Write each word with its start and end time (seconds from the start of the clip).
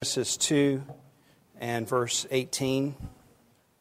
Genesis 0.00 0.36
2 0.36 0.80
and 1.58 1.88
verse 1.88 2.24
18. 2.30 2.94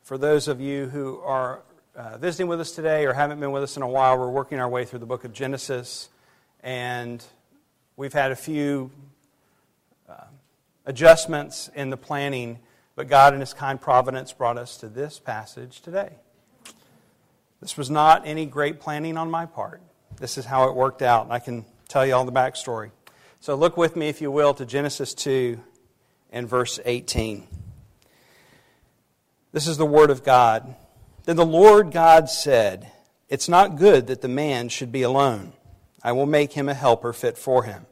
For 0.02 0.18
those 0.18 0.48
of 0.48 0.60
you 0.60 0.88
who 0.88 1.20
are 1.20 1.62
uh, 1.96 2.18
visiting 2.18 2.48
with 2.48 2.60
us 2.60 2.72
today 2.72 3.06
or 3.06 3.14
haven't 3.14 3.40
been 3.40 3.52
with 3.52 3.62
us 3.62 3.78
in 3.78 3.84
a 3.84 3.88
while, 3.88 4.18
we're 4.18 4.28
working 4.28 4.60
our 4.60 4.68
way 4.68 4.84
through 4.84 4.98
the 4.98 5.06
book 5.06 5.26
of 5.26 5.32
Genesis, 5.32 6.10
and 6.64 7.24
we've 7.98 8.14
had 8.14 8.32
a 8.32 8.36
few 8.36 8.90
uh, 10.10 10.24
adjustments 10.88 11.70
in 11.76 11.92
the 11.92 11.98
planning, 11.98 12.58
but 12.96 13.08
God, 13.08 13.36
in 13.36 13.40
His 13.40 13.54
kind 13.54 13.80
providence, 13.80 14.34
brought 14.34 14.58
us 14.58 14.78
to 14.78 14.88
this 14.88 15.20
passage 15.20 15.82
today. 15.82 16.14
This 17.62 17.78
was 17.78 17.92
not 17.92 18.26
any 18.26 18.48
great 18.48 18.80
planning 18.80 19.18
on 19.18 19.30
my 19.30 19.46
part. 19.46 19.84
This 20.20 20.40
is 20.40 20.46
how 20.46 20.68
it 20.68 20.74
worked 20.74 21.04
out, 21.04 21.26
and 21.26 21.32
I 21.32 21.38
can 21.38 21.64
tell 21.88 22.08
you 22.08 22.16
all 22.16 22.26
the 22.26 22.32
backstory. 22.32 22.90
So 23.40 23.54
look 23.54 23.78
with 23.78 23.96
me, 23.96 24.10
if 24.10 24.20
you 24.20 24.32
will, 24.32 24.56
to 24.56 24.66
Genesis 24.66 25.14
2 25.14 25.60
and 26.32 26.48
verse 26.48 26.80
18. 26.86 27.48
This 29.52 29.68
is 29.68 29.78
the 29.78 29.86
Word 29.86 30.10
of 30.10 30.24
God. 30.24 30.76
Then 31.26 31.36
the 31.36 31.46
Lord 31.46 31.92
God 31.92 32.30
said, 32.30 32.92
It's 33.30 33.50
not 33.50 33.78
good 33.78 34.08
that 34.08 34.22
the 34.22 34.28
man 34.28 34.70
should 34.70 34.92
be 34.92 35.02
alone. 35.02 35.54
I 36.04 36.12
will 36.12 36.26
make 36.26 36.54
him 36.54 36.70
a 36.70 36.74
helper 36.74 37.12
fit 37.12 37.38
for 37.38 37.64
him. 37.64 37.86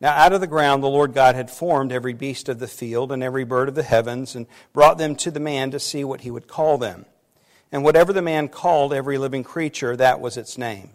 Now, 0.00 0.14
out 0.14 0.32
of 0.32 0.40
the 0.40 0.46
ground, 0.48 0.82
the 0.82 0.88
Lord 0.88 1.14
God 1.14 1.36
had 1.36 1.50
formed 1.50 1.92
every 1.92 2.12
beast 2.12 2.48
of 2.48 2.58
the 2.58 2.66
field 2.66 3.12
and 3.12 3.22
every 3.22 3.44
bird 3.44 3.68
of 3.68 3.76
the 3.76 3.84
heavens, 3.84 4.34
and 4.34 4.46
brought 4.72 4.98
them 4.98 5.14
to 5.16 5.30
the 5.30 5.38
man 5.38 5.70
to 5.70 5.78
see 5.78 6.02
what 6.02 6.22
he 6.22 6.30
would 6.30 6.48
call 6.48 6.76
them. 6.76 7.06
And 7.70 7.84
whatever 7.84 8.12
the 8.12 8.20
man 8.20 8.48
called 8.48 8.92
every 8.92 9.16
living 9.16 9.44
creature, 9.44 9.96
that 9.96 10.20
was 10.20 10.36
its 10.36 10.58
name. 10.58 10.90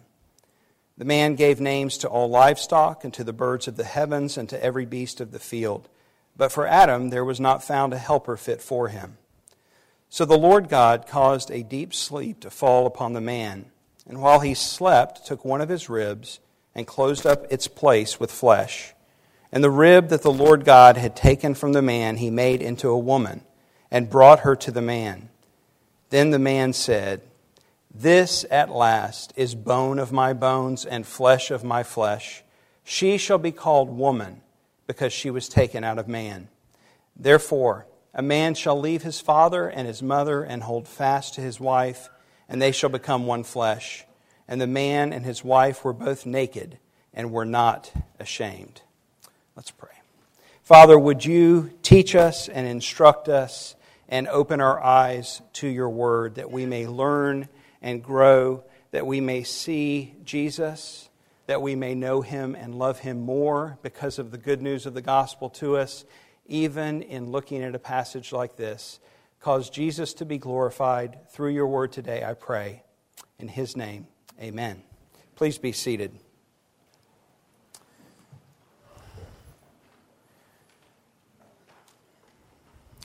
The 0.98 1.06
man 1.06 1.36
gave 1.36 1.58
names 1.60 1.96
to 1.98 2.08
all 2.08 2.28
livestock, 2.28 3.02
and 3.02 3.14
to 3.14 3.24
the 3.24 3.32
birds 3.32 3.66
of 3.66 3.76
the 3.76 3.84
heavens, 3.84 4.36
and 4.36 4.46
to 4.50 4.62
every 4.62 4.84
beast 4.84 5.22
of 5.22 5.32
the 5.32 5.38
field. 5.38 5.88
But 6.38 6.52
for 6.52 6.66
Adam 6.66 7.10
there 7.10 7.24
was 7.24 7.40
not 7.40 7.62
found 7.62 7.92
a 7.92 7.98
helper 7.98 8.38
fit 8.38 8.62
for 8.62 8.88
him. 8.88 9.18
So 10.08 10.24
the 10.24 10.38
Lord 10.38 10.70
God 10.70 11.06
caused 11.06 11.50
a 11.50 11.62
deep 11.62 11.92
sleep 11.92 12.40
to 12.40 12.50
fall 12.50 12.86
upon 12.86 13.12
the 13.12 13.20
man, 13.20 13.66
and 14.08 14.22
while 14.22 14.40
he 14.40 14.54
slept, 14.54 15.26
took 15.26 15.44
one 15.44 15.60
of 15.60 15.68
his 15.68 15.90
ribs 15.90 16.40
and 16.74 16.86
closed 16.86 17.26
up 17.26 17.44
its 17.52 17.68
place 17.68 18.18
with 18.18 18.30
flesh. 18.30 18.94
And 19.52 19.62
the 19.62 19.70
rib 19.70 20.08
that 20.08 20.22
the 20.22 20.32
Lord 20.32 20.64
God 20.64 20.96
had 20.96 21.14
taken 21.14 21.54
from 21.54 21.72
the 21.72 21.82
man 21.82 22.16
he 22.16 22.30
made 22.30 22.62
into 22.62 22.88
a 22.88 22.98
woman, 22.98 23.42
and 23.90 24.08
brought 24.08 24.40
her 24.40 24.54
to 24.56 24.70
the 24.70 24.82
man. 24.82 25.28
Then 26.10 26.30
the 26.30 26.38
man 26.38 26.72
said, 26.72 27.22
This 27.92 28.46
at 28.50 28.70
last 28.70 29.32
is 29.36 29.54
bone 29.54 29.98
of 29.98 30.12
my 30.12 30.32
bones 30.32 30.84
and 30.84 31.06
flesh 31.06 31.50
of 31.50 31.64
my 31.64 31.82
flesh. 31.82 32.44
She 32.84 33.18
shall 33.18 33.38
be 33.38 33.52
called 33.52 33.90
woman 33.90 34.42
because 34.88 35.12
she 35.12 35.30
was 35.30 35.48
taken 35.48 35.84
out 35.84 35.98
of 35.98 36.08
man. 36.08 36.48
Therefore, 37.14 37.86
a 38.12 38.22
man 38.22 38.54
shall 38.54 38.80
leave 38.80 39.02
his 39.02 39.20
father 39.20 39.68
and 39.68 39.86
his 39.86 40.02
mother 40.02 40.42
and 40.42 40.64
hold 40.64 40.88
fast 40.88 41.34
to 41.34 41.40
his 41.40 41.60
wife, 41.60 42.08
and 42.48 42.60
they 42.60 42.72
shall 42.72 42.90
become 42.90 43.26
one 43.26 43.44
flesh. 43.44 44.04
And 44.48 44.60
the 44.60 44.66
man 44.66 45.12
and 45.12 45.24
his 45.24 45.44
wife 45.44 45.84
were 45.84 45.92
both 45.92 46.26
naked 46.26 46.78
and 47.12 47.30
were 47.30 47.44
not 47.44 47.92
ashamed. 48.18 48.80
Let's 49.54 49.70
pray. 49.70 49.90
Father, 50.62 50.98
would 50.98 51.24
you 51.24 51.70
teach 51.82 52.14
us 52.14 52.48
and 52.48 52.66
instruct 52.66 53.28
us 53.28 53.76
and 54.08 54.26
open 54.28 54.60
our 54.60 54.82
eyes 54.82 55.42
to 55.54 55.68
your 55.68 55.90
word 55.90 56.36
that 56.36 56.50
we 56.50 56.64
may 56.64 56.86
learn 56.86 57.48
and 57.82 58.02
grow, 58.02 58.64
that 58.90 59.06
we 59.06 59.20
may 59.20 59.42
see 59.42 60.14
Jesus 60.24 61.07
that 61.48 61.62
we 61.62 61.74
may 61.74 61.94
know 61.94 62.20
him 62.20 62.54
and 62.54 62.74
love 62.74 62.98
him 62.98 63.22
more 63.22 63.78
because 63.82 64.18
of 64.18 64.30
the 64.30 64.36
good 64.36 64.60
news 64.60 64.84
of 64.84 64.92
the 64.92 65.00
gospel 65.00 65.48
to 65.48 65.78
us, 65.78 66.04
even 66.44 67.00
in 67.00 67.30
looking 67.30 67.62
at 67.62 67.74
a 67.74 67.78
passage 67.78 68.34
like 68.34 68.56
this. 68.56 69.00
Cause 69.40 69.70
Jesus 69.70 70.12
to 70.14 70.26
be 70.26 70.36
glorified 70.36 71.18
through 71.30 71.52
your 71.52 71.66
word 71.66 71.90
today, 71.90 72.22
I 72.22 72.34
pray. 72.34 72.82
In 73.38 73.48
his 73.48 73.78
name, 73.78 74.06
amen. 74.38 74.82
Please 75.36 75.56
be 75.56 75.72
seated. 75.72 76.12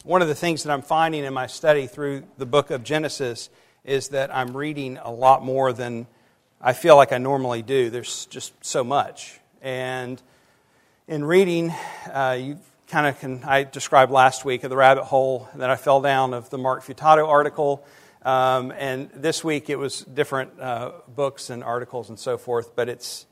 One 0.03 0.22
of 0.22 0.28
the 0.28 0.35
things 0.35 0.63
that 0.63 0.73
I'm 0.73 0.81
finding 0.81 1.23
in 1.23 1.34
my 1.34 1.47
study 1.47 1.88
through 1.88 2.23
the 2.38 2.46
book 2.46 2.72
of 2.72 2.84
Genesis 2.84 3.50
is 3.85 4.09
that 4.09 4.35
I'm 4.35 4.57
reading 4.57 5.00
a 5.01 5.13
lot 5.13 5.46
more 5.46 5.72
than 5.72 6.07
I 6.66 6.72
feel 6.72 6.96
like 6.96 7.12
I 7.12 7.18
normally 7.18 7.62
do. 7.62 7.90
There's 7.90 8.25
just 8.28 8.53
so 8.63 8.85
much. 8.85 9.38
And 9.62 10.22
in 11.09 11.25
reading, 11.25 11.74
uh, 12.09 12.38
you 12.40 12.57
kind 12.88 13.06
of 13.06 13.19
can, 13.19 13.44
I 13.44 13.66
described 13.66 14.13
last 14.13 14.46
week 14.46 14.63
of 14.63 14.69
the 14.69 14.78
rabbit 14.78 15.03
hole 15.03 15.50
that 15.56 15.69
I 15.69 15.75
fell 15.75 16.00
down 16.00 16.34
of 16.34 16.50
the 16.50 16.57
Mark 16.57 16.85
Futato 16.85 17.28
article. 17.28 17.85
Um, 18.22 18.72
and 18.72 19.09
this 19.13 19.44
week 19.44 19.69
it 19.69 19.75
was 19.75 20.06
different 20.06 20.57
uh, 20.57 20.94
books 21.13 21.50
and 21.50 21.66
articles 21.66 22.07
and 22.07 22.18
so 22.18 22.38
forth. 22.38 22.78
But 22.78 22.88
it's, 22.88 23.25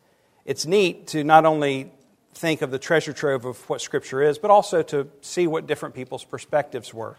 it's 0.44 0.66
neat 0.66 1.08
to 1.08 1.24
not 1.24 1.46
only 1.46 1.90
think 2.34 2.62
of 2.62 2.70
the 2.70 2.80
treasure 2.80 3.14
trove 3.14 3.46
of 3.46 3.58
what 3.70 3.80
Scripture 3.80 4.22
is, 4.22 4.40
but 4.40 4.52
also 4.52 4.84
to 4.84 5.08
see 5.22 5.48
what 5.48 5.68
different 5.68 5.96
people's 5.96 6.26
perspectives 6.26 6.94
were. 6.94 7.16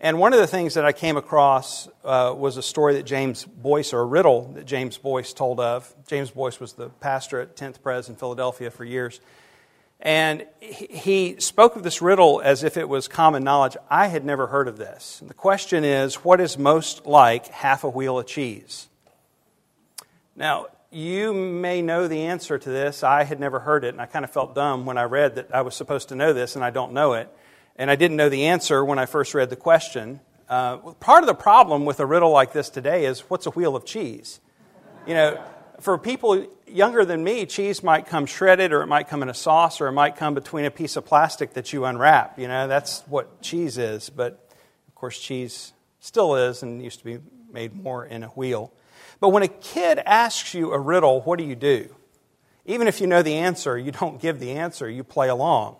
And 0.00 0.20
one 0.20 0.32
of 0.32 0.38
the 0.38 0.46
things 0.46 0.74
that 0.74 0.84
I 0.84 0.92
came 0.92 1.16
across 1.16 1.88
uh, 2.04 2.32
was 2.36 2.56
a 2.56 2.62
story 2.62 2.94
that 2.94 3.02
James 3.02 3.44
Boice, 3.44 3.92
or 3.92 4.00
a 4.00 4.04
riddle 4.04 4.52
that 4.54 4.64
James 4.64 4.96
Boice 4.96 5.32
told 5.32 5.58
of. 5.58 5.92
James 6.06 6.30
Boice 6.30 6.60
was 6.60 6.74
the 6.74 6.88
pastor 6.88 7.40
at 7.40 7.56
10th 7.56 7.82
Pres 7.82 8.08
in 8.08 8.14
Philadelphia 8.14 8.70
for 8.70 8.84
years. 8.84 9.20
And 10.00 10.46
he 10.60 11.40
spoke 11.40 11.74
of 11.74 11.82
this 11.82 12.00
riddle 12.00 12.40
as 12.40 12.62
if 12.62 12.76
it 12.76 12.88
was 12.88 13.08
common 13.08 13.42
knowledge. 13.42 13.76
I 13.90 14.06
had 14.06 14.24
never 14.24 14.46
heard 14.46 14.68
of 14.68 14.78
this. 14.78 15.20
And 15.20 15.28
the 15.28 15.34
question 15.34 15.82
is 15.82 16.16
what 16.16 16.40
is 16.40 16.56
most 16.56 17.04
like 17.04 17.48
half 17.48 17.82
a 17.82 17.88
wheel 17.88 18.20
of 18.20 18.26
cheese? 18.26 18.86
Now, 20.36 20.66
you 20.92 21.34
may 21.34 21.82
know 21.82 22.06
the 22.06 22.26
answer 22.26 22.56
to 22.56 22.70
this. 22.70 23.02
I 23.02 23.24
had 23.24 23.40
never 23.40 23.58
heard 23.58 23.84
it, 23.84 23.88
and 23.88 24.00
I 24.00 24.06
kind 24.06 24.24
of 24.24 24.30
felt 24.30 24.54
dumb 24.54 24.86
when 24.86 24.96
I 24.96 25.02
read 25.02 25.34
that 25.34 25.52
I 25.52 25.62
was 25.62 25.74
supposed 25.74 26.10
to 26.10 26.14
know 26.14 26.32
this, 26.32 26.54
and 26.54 26.64
I 26.64 26.70
don't 26.70 26.92
know 26.92 27.14
it 27.14 27.28
and 27.78 27.90
I 27.90 27.96
didn't 27.96 28.16
know 28.16 28.28
the 28.28 28.46
answer 28.46 28.84
when 28.84 28.98
I 28.98 29.06
first 29.06 29.32
read 29.32 29.50
the 29.50 29.56
question. 29.56 30.20
Uh, 30.48 30.78
part 30.94 31.22
of 31.22 31.28
the 31.28 31.34
problem 31.34 31.84
with 31.84 32.00
a 32.00 32.06
riddle 32.06 32.30
like 32.30 32.52
this 32.52 32.68
today 32.68 33.06
is 33.06 33.20
what's 33.20 33.46
a 33.46 33.50
wheel 33.50 33.76
of 33.76 33.84
cheese? 33.84 34.40
You 35.06 35.14
know, 35.14 35.42
for 35.80 35.96
people 35.96 36.46
younger 36.66 37.04
than 37.04 37.22
me, 37.22 37.46
cheese 37.46 37.82
might 37.82 38.06
come 38.06 38.26
shredded 38.26 38.72
or 38.72 38.82
it 38.82 38.88
might 38.88 39.08
come 39.08 39.22
in 39.22 39.28
a 39.28 39.34
sauce 39.34 39.80
or 39.80 39.86
it 39.86 39.92
might 39.92 40.16
come 40.16 40.34
between 40.34 40.64
a 40.64 40.70
piece 40.70 40.96
of 40.96 41.06
plastic 41.06 41.54
that 41.54 41.72
you 41.72 41.84
unwrap. 41.84 42.38
You 42.38 42.48
know, 42.48 42.66
that's 42.66 43.00
what 43.02 43.40
cheese 43.40 43.78
is. 43.78 44.10
But 44.10 44.50
of 44.88 44.94
course, 44.94 45.18
cheese 45.18 45.72
still 46.00 46.34
is 46.34 46.62
and 46.62 46.82
used 46.82 46.98
to 46.98 47.04
be 47.04 47.18
made 47.52 47.74
more 47.74 48.04
in 48.04 48.24
a 48.24 48.28
wheel. 48.28 48.72
But 49.20 49.28
when 49.30 49.42
a 49.42 49.48
kid 49.48 50.00
asks 50.04 50.52
you 50.52 50.72
a 50.72 50.78
riddle, 50.78 51.20
what 51.20 51.38
do 51.38 51.44
you 51.44 51.56
do? 51.56 51.94
Even 52.66 52.88
if 52.88 53.00
you 53.00 53.06
know 53.06 53.22
the 53.22 53.34
answer, 53.34 53.78
you 53.78 53.92
don't 53.92 54.20
give 54.20 54.40
the 54.40 54.52
answer, 54.52 54.90
you 54.90 55.04
play 55.04 55.28
along. 55.28 55.76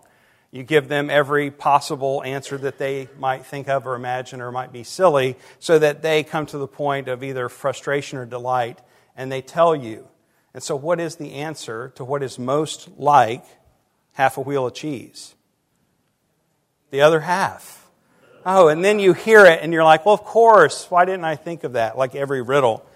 You 0.51 0.63
give 0.63 0.89
them 0.89 1.11
every 1.11 1.51
possible 1.51 2.23
answer 2.25 2.57
that 2.59 2.79
they 2.79 3.09
might 3.19 3.45
think 3.45 3.69
of 3.69 3.87
or 3.87 3.95
imagine 3.95 4.41
or 4.41 4.51
might 4.51 4.73
be 4.73 4.83
silly 4.83 5.37
so 5.59 5.79
that 5.79 6.01
they 6.01 6.25
come 6.25 6.47
to 6.47 6.59
the 6.59 6.67
point 6.67 7.09
of 7.09 7.23
either 7.23 7.49
frustration 7.51 8.19
or 8.19 8.25
delight 8.25 8.81
and 9.15 9.31
they 9.31 9.43
tell 9.43 9.77
you. 9.77 10.09
And 10.55 10.63
so, 10.63 10.75
what 10.75 11.01
is 11.01 11.17
the 11.17 11.35
answer 11.35 11.93
to 11.97 12.05
what 12.05 12.23
is 12.23 12.39
most 12.39 12.89
like 12.99 13.45
half 14.13 14.39
a 14.39 14.41
wheel 14.41 14.67
of 14.67 14.75
cheese? 14.75 15.35
The 16.91 17.03
other 17.03 17.21
half. 17.21 17.87
Oh, 18.47 18.69
and 18.69 18.83
then 18.83 18.99
you 18.99 19.13
hear 19.13 19.45
it 19.45 19.61
and 19.61 19.75
you're 19.75 19.85
like, 19.85 20.07
well, 20.07 20.15
of 20.15 20.25
course, 20.25 20.91
why 20.91 21.05
didn't 21.05 21.25
I 21.25 21.37
think 21.37 21.65
of 21.65 21.75
that? 21.75 21.99
Like 21.99 22.15
every 22.15 22.41
riddle. 22.41 22.87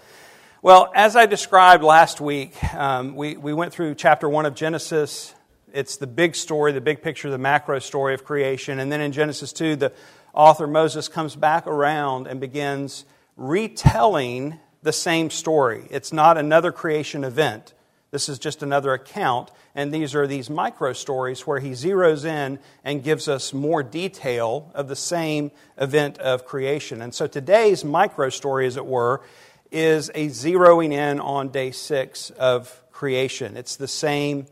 Well, 0.63 0.91
as 0.95 1.17
I 1.17 1.27
described 1.27 1.85
last 1.85 2.21
week, 2.21 2.55
um, 2.73 3.15
we, 3.17 3.37
we 3.37 3.53
went 3.53 3.75
through 3.75 3.97
chapter 3.97 4.29
1 4.29 4.47
of 4.47 4.55
Genesis 4.55 5.35
it's 5.73 5.97
the 5.97 6.07
big 6.07 6.35
story, 6.35 6.73
the 6.73 6.81
big 6.81 7.03
picture, 7.03 7.31
the 7.31 7.39
macro 7.39 7.79
story 7.79 8.15
of 8.15 8.25
creation. 8.25 8.79
And 8.79 8.93
then 8.93 9.01
in 9.01 9.13
Genesis 9.13 9.53
2, 9.53 9.77
the 9.77 9.93
author 10.35 10.67
Moses 10.67 11.09
comes 11.09 11.37
back 11.37 11.67
around 11.67 12.27
and 12.27 12.41
begins 12.41 13.05
retelling 13.37 14.59
the 14.83 14.93
same 14.93 15.31
story. 15.31 15.87
It's 15.91 16.13
not 16.13 16.37
another 16.37 16.73
creation 16.73 17.25
event. 17.25 17.75
This 18.11 18.29
is 18.29 18.39
just 18.39 18.63
another 18.63 18.93
account. 18.93 19.51
And 19.75 19.93
these 19.93 20.15
are 20.15 20.27
these 20.27 20.51
micro 20.51 20.93
stories 20.93 21.47
where 21.47 21.59
he 21.59 21.71
zeroes 21.71 22.27
in 22.27 22.59
and 22.85 23.03
gives 23.03 23.27
us 23.27 23.55
more 23.55 23.83
detail 23.83 24.71
of 24.75 24.89
the 24.89 24.97
same 24.97 25.51
event 25.79 26.19
of 26.19 26.45
creation. 26.45 27.01
And 27.01 27.15
so 27.15 27.27
today's 27.27 27.85
micro 27.85 28.29
story, 28.29 28.67
as 28.67 28.77
it 28.77 28.85
were, 28.85 29.23
is 29.71 30.11
a 30.11 30.29
zeroing 30.29 30.93
in 30.93 31.21
on 31.21 31.49
day 31.49 31.71
six 31.71 32.29
of 32.31 32.85
creation. 32.93 33.57
It's 33.57 33.77
the 33.77 33.89
same 33.89 34.47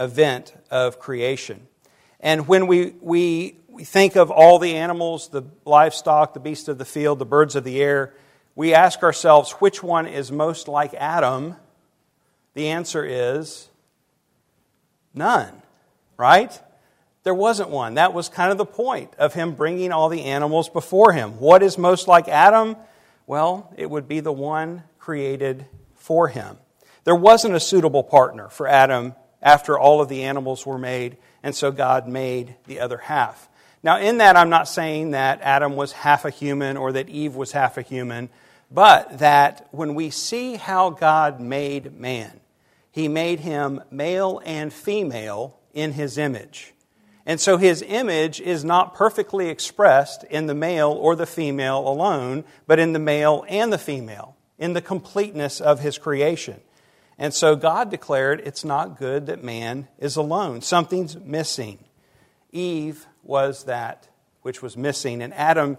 event 0.00 0.54
of 0.70 0.98
creation. 0.98 1.68
And 2.18 2.48
when 2.48 2.66
we, 2.66 2.94
we, 3.00 3.58
we 3.68 3.84
think 3.84 4.16
of 4.16 4.30
all 4.30 4.58
the 4.58 4.74
animals, 4.76 5.28
the 5.28 5.44
livestock, 5.64 6.34
the 6.34 6.40
beasts 6.40 6.68
of 6.68 6.78
the 6.78 6.84
field, 6.84 7.18
the 7.18 7.26
birds 7.26 7.54
of 7.54 7.64
the 7.64 7.80
air, 7.80 8.14
we 8.56 8.74
ask 8.74 9.02
ourselves 9.02 9.52
which 9.52 9.82
one 9.82 10.06
is 10.06 10.32
most 10.32 10.66
like 10.66 10.92
Adam. 10.94 11.56
The 12.54 12.68
answer 12.68 13.04
is 13.04 13.68
none, 15.14 15.62
right? 16.16 16.60
There 17.22 17.34
wasn't 17.34 17.70
one. 17.70 17.94
That 17.94 18.12
was 18.12 18.28
kind 18.28 18.50
of 18.50 18.58
the 18.58 18.66
point 18.66 19.14
of 19.18 19.34
him 19.34 19.54
bringing 19.54 19.92
all 19.92 20.08
the 20.08 20.24
animals 20.24 20.68
before 20.68 21.12
him. 21.12 21.38
What 21.38 21.62
is 21.62 21.78
most 21.78 22.08
like 22.08 22.28
Adam? 22.28 22.76
Well, 23.26 23.72
it 23.76 23.88
would 23.88 24.08
be 24.08 24.20
the 24.20 24.32
one 24.32 24.82
created 24.98 25.66
for 25.94 26.28
him. 26.28 26.58
There 27.04 27.14
wasn't 27.14 27.54
a 27.54 27.60
suitable 27.60 28.02
partner 28.02 28.48
for 28.48 28.66
Adam 28.66 29.14
after 29.42 29.78
all 29.78 30.00
of 30.00 30.08
the 30.08 30.24
animals 30.24 30.66
were 30.66 30.78
made, 30.78 31.16
and 31.42 31.54
so 31.54 31.70
God 31.70 32.06
made 32.06 32.56
the 32.66 32.80
other 32.80 32.98
half. 32.98 33.48
Now, 33.82 33.98
in 33.98 34.18
that, 34.18 34.36
I'm 34.36 34.50
not 34.50 34.68
saying 34.68 35.12
that 35.12 35.40
Adam 35.40 35.74
was 35.74 35.92
half 35.92 36.24
a 36.24 36.30
human 36.30 36.76
or 36.76 36.92
that 36.92 37.08
Eve 37.08 37.34
was 37.34 37.52
half 37.52 37.78
a 37.78 37.82
human, 37.82 38.28
but 38.70 39.18
that 39.18 39.68
when 39.70 39.94
we 39.94 40.10
see 40.10 40.56
how 40.56 40.90
God 40.90 41.40
made 41.40 41.98
man, 41.98 42.40
he 42.92 43.08
made 43.08 43.40
him 43.40 43.80
male 43.90 44.42
and 44.44 44.72
female 44.72 45.58
in 45.72 45.92
his 45.92 46.18
image. 46.18 46.74
And 47.24 47.40
so 47.40 47.56
his 47.56 47.82
image 47.82 48.40
is 48.40 48.64
not 48.64 48.94
perfectly 48.94 49.48
expressed 49.48 50.24
in 50.24 50.46
the 50.46 50.54
male 50.54 50.90
or 50.90 51.14
the 51.14 51.26
female 51.26 51.86
alone, 51.86 52.44
but 52.66 52.78
in 52.78 52.92
the 52.92 52.98
male 52.98 53.44
and 53.48 53.72
the 53.72 53.78
female, 53.78 54.36
in 54.58 54.72
the 54.72 54.82
completeness 54.82 55.60
of 55.60 55.80
his 55.80 55.96
creation. 55.96 56.60
And 57.20 57.34
so 57.34 57.54
God 57.54 57.90
declared 57.90 58.40
it's 58.46 58.64
not 58.64 58.98
good 58.98 59.26
that 59.26 59.44
man 59.44 59.88
is 59.98 60.16
alone. 60.16 60.62
Something's 60.62 61.16
missing. 61.16 61.78
Eve 62.50 63.06
was 63.22 63.64
that 63.64 64.08
which 64.40 64.62
was 64.62 64.74
missing. 64.74 65.20
And 65.20 65.34
Adam, 65.34 65.76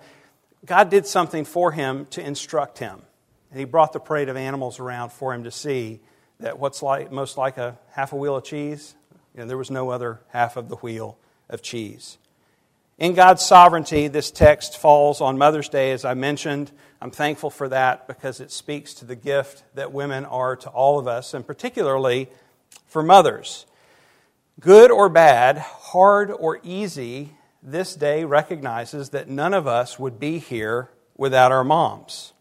God 0.67 0.91
did 0.91 1.07
something 1.07 1.43
for 1.43 1.71
him 1.71 2.05
to 2.11 2.23
instruct 2.23 2.77
him. 2.77 3.01
And 3.49 3.59
he 3.59 3.65
brought 3.65 3.91
the 3.91 3.99
parade 3.99 4.29
of 4.29 4.37
animals 4.37 4.79
around 4.79 5.11
for 5.11 5.33
him 5.33 5.45
to 5.45 5.51
see 5.51 5.99
that 6.41 6.59
what's 6.59 6.83
like, 6.83 7.11
most 7.11 7.39
like 7.39 7.57
a 7.57 7.75
half 7.89 8.13
a 8.13 8.15
wheel 8.15 8.35
of 8.35 8.43
cheese, 8.43 8.93
you 9.33 9.41
know, 9.41 9.47
there 9.47 9.57
was 9.57 9.71
no 9.71 9.89
other 9.89 10.21
half 10.29 10.57
of 10.57 10.69
the 10.69 10.75
wheel 10.77 11.17
of 11.49 11.63
cheese. 11.63 12.19
In 13.01 13.15
God's 13.15 13.43
sovereignty, 13.43 14.09
this 14.09 14.29
text 14.29 14.77
falls 14.77 15.21
on 15.21 15.39
Mother's 15.39 15.69
Day, 15.69 15.91
as 15.91 16.05
I 16.05 16.13
mentioned. 16.13 16.71
I'm 17.01 17.09
thankful 17.09 17.49
for 17.49 17.67
that 17.69 18.05
because 18.05 18.39
it 18.39 18.51
speaks 18.51 18.93
to 18.93 19.05
the 19.05 19.15
gift 19.15 19.63
that 19.73 19.91
women 19.91 20.23
are 20.23 20.55
to 20.57 20.69
all 20.69 20.99
of 20.99 21.07
us, 21.07 21.33
and 21.33 21.43
particularly 21.47 22.29
for 22.85 23.01
mothers. 23.01 23.65
Good 24.59 24.91
or 24.91 25.09
bad, 25.09 25.57
hard 25.57 26.29
or 26.29 26.59
easy, 26.61 27.31
this 27.63 27.95
day 27.95 28.23
recognizes 28.23 29.09
that 29.09 29.27
none 29.27 29.55
of 29.55 29.65
us 29.65 29.97
would 29.97 30.19
be 30.19 30.37
here 30.37 30.91
without 31.17 31.51
our 31.51 31.63
moms. 31.63 32.33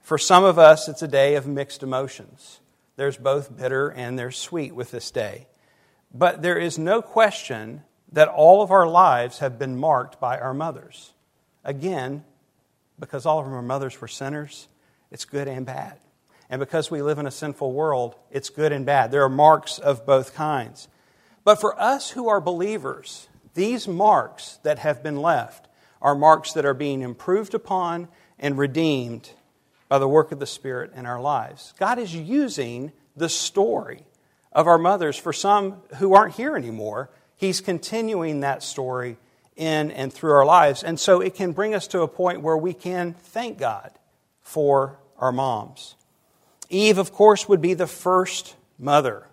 For 0.00 0.16
some 0.16 0.44
of 0.44 0.60
us, 0.60 0.88
it's 0.88 1.02
a 1.02 1.08
day 1.08 1.34
of 1.34 1.48
mixed 1.48 1.82
emotions. 1.82 2.60
There's 2.94 3.16
both 3.16 3.56
bitter 3.56 3.88
and 3.88 4.16
there's 4.16 4.38
sweet 4.38 4.76
with 4.76 4.92
this 4.92 5.10
day. 5.10 5.48
But 6.14 6.40
there 6.40 6.56
is 6.56 6.78
no 6.78 7.02
question 7.02 7.82
that 8.12 8.28
all 8.28 8.62
of 8.62 8.70
our 8.70 8.86
lives 8.86 9.38
have 9.38 9.58
been 9.58 9.78
marked 9.78 10.20
by 10.20 10.38
our 10.38 10.54
mothers. 10.54 11.12
Again, 11.64 12.24
because 12.98 13.26
all 13.26 13.38
of 13.38 13.46
our 13.46 13.62
mothers 13.62 14.00
were 14.00 14.08
sinners, 14.08 14.68
it's 15.10 15.24
good 15.24 15.48
and 15.48 15.66
bad. 15.66 15.98
And 16.50 16.60
because 16.60 16.90
we 16.90 17.02
live 17.02 17.18
in 17.18 17.26
a 17.26 17.30
sinful 17.30 17.72
world, 17.72 18.14
it's 18.30 18.48
good 18.48 18.72
and 18.72 18.86
bad. 18.86 19.10
There 19.10 19.22
are 19.22 19.28
marks 19.28 19.78
of 19.78 20.06
both 20.06 20.34
kinds. 20.34 20.88
But 21.44 21.60
for 21.60 21.78
us 21.80 22.10
who 22.10 22.28
are 22.28 22.40
believers, 22.40 23.28
these 23.54 23.86
marks 23.86 24.58
that 24.62 24.78
have 24.78 25.02
been 25.02 25.20
left 25.20 25.68
are 26.00 26.14
marks 26.14 26.52
that 26.52 26.64
are 26.64 26.74
being 26.74 27.02
improved 27.02 27.54
upon 27.54 28.08
and 28.38 28.56
redeemed 28.56 29.30
by 29.88 29.98
the 29.98 30.08
work 30.08 30.32
of 30.32 30.38
the 30.38 30.46
Spirit 30.46 30.92
in 30.94 31.06
our 31.06 31.20
lives. 31.20 31.74
God 31.78 31.98
is 31.98 32.14
using 32.14 32.92
the 33.16 33.28
story 33.28 34.04
of 34.52 34.66
our 34.66 34.78
mothers 34.78 35.16
for 35.16 35.32
some 35.32 35.82
who 35.98 36.14
aren't 36.14 36.34
here 36.34 36.56
anymore. 36.56 37.10
He's 37.38 37.62
continuing 37.62 38.40
that 38.40 38.62
story 38.62 39.16
in 39.56 39.90
and 39.90 40.12
through 40.12 40.32
our 40.32 40.44
lives. 40.44 40.82
And 40.82 41.00
so 41.00 41.22
it 41.22 41.34
can 41.34 41.52
bring 41.52 41.74
us 41.74 41.86
to 41.88 42.02
a 42.02 42.08
point 42.08 42.42
where 42.42 42.58
we 42.58 42.74
can 42.74 43.14
thank 43.14 43.58
God 43.58 43.90
for 44.42 44.98
our 45.18 45.32
moms. 45.32 45.96
Eve, 46.68 46.98
of 46.98 47.12
course, 47.12 47.48
would 47.48 47.62
be 47.62 47.72
the 47.72 47.86
first 47.86 48.54
mother 48.78 49.24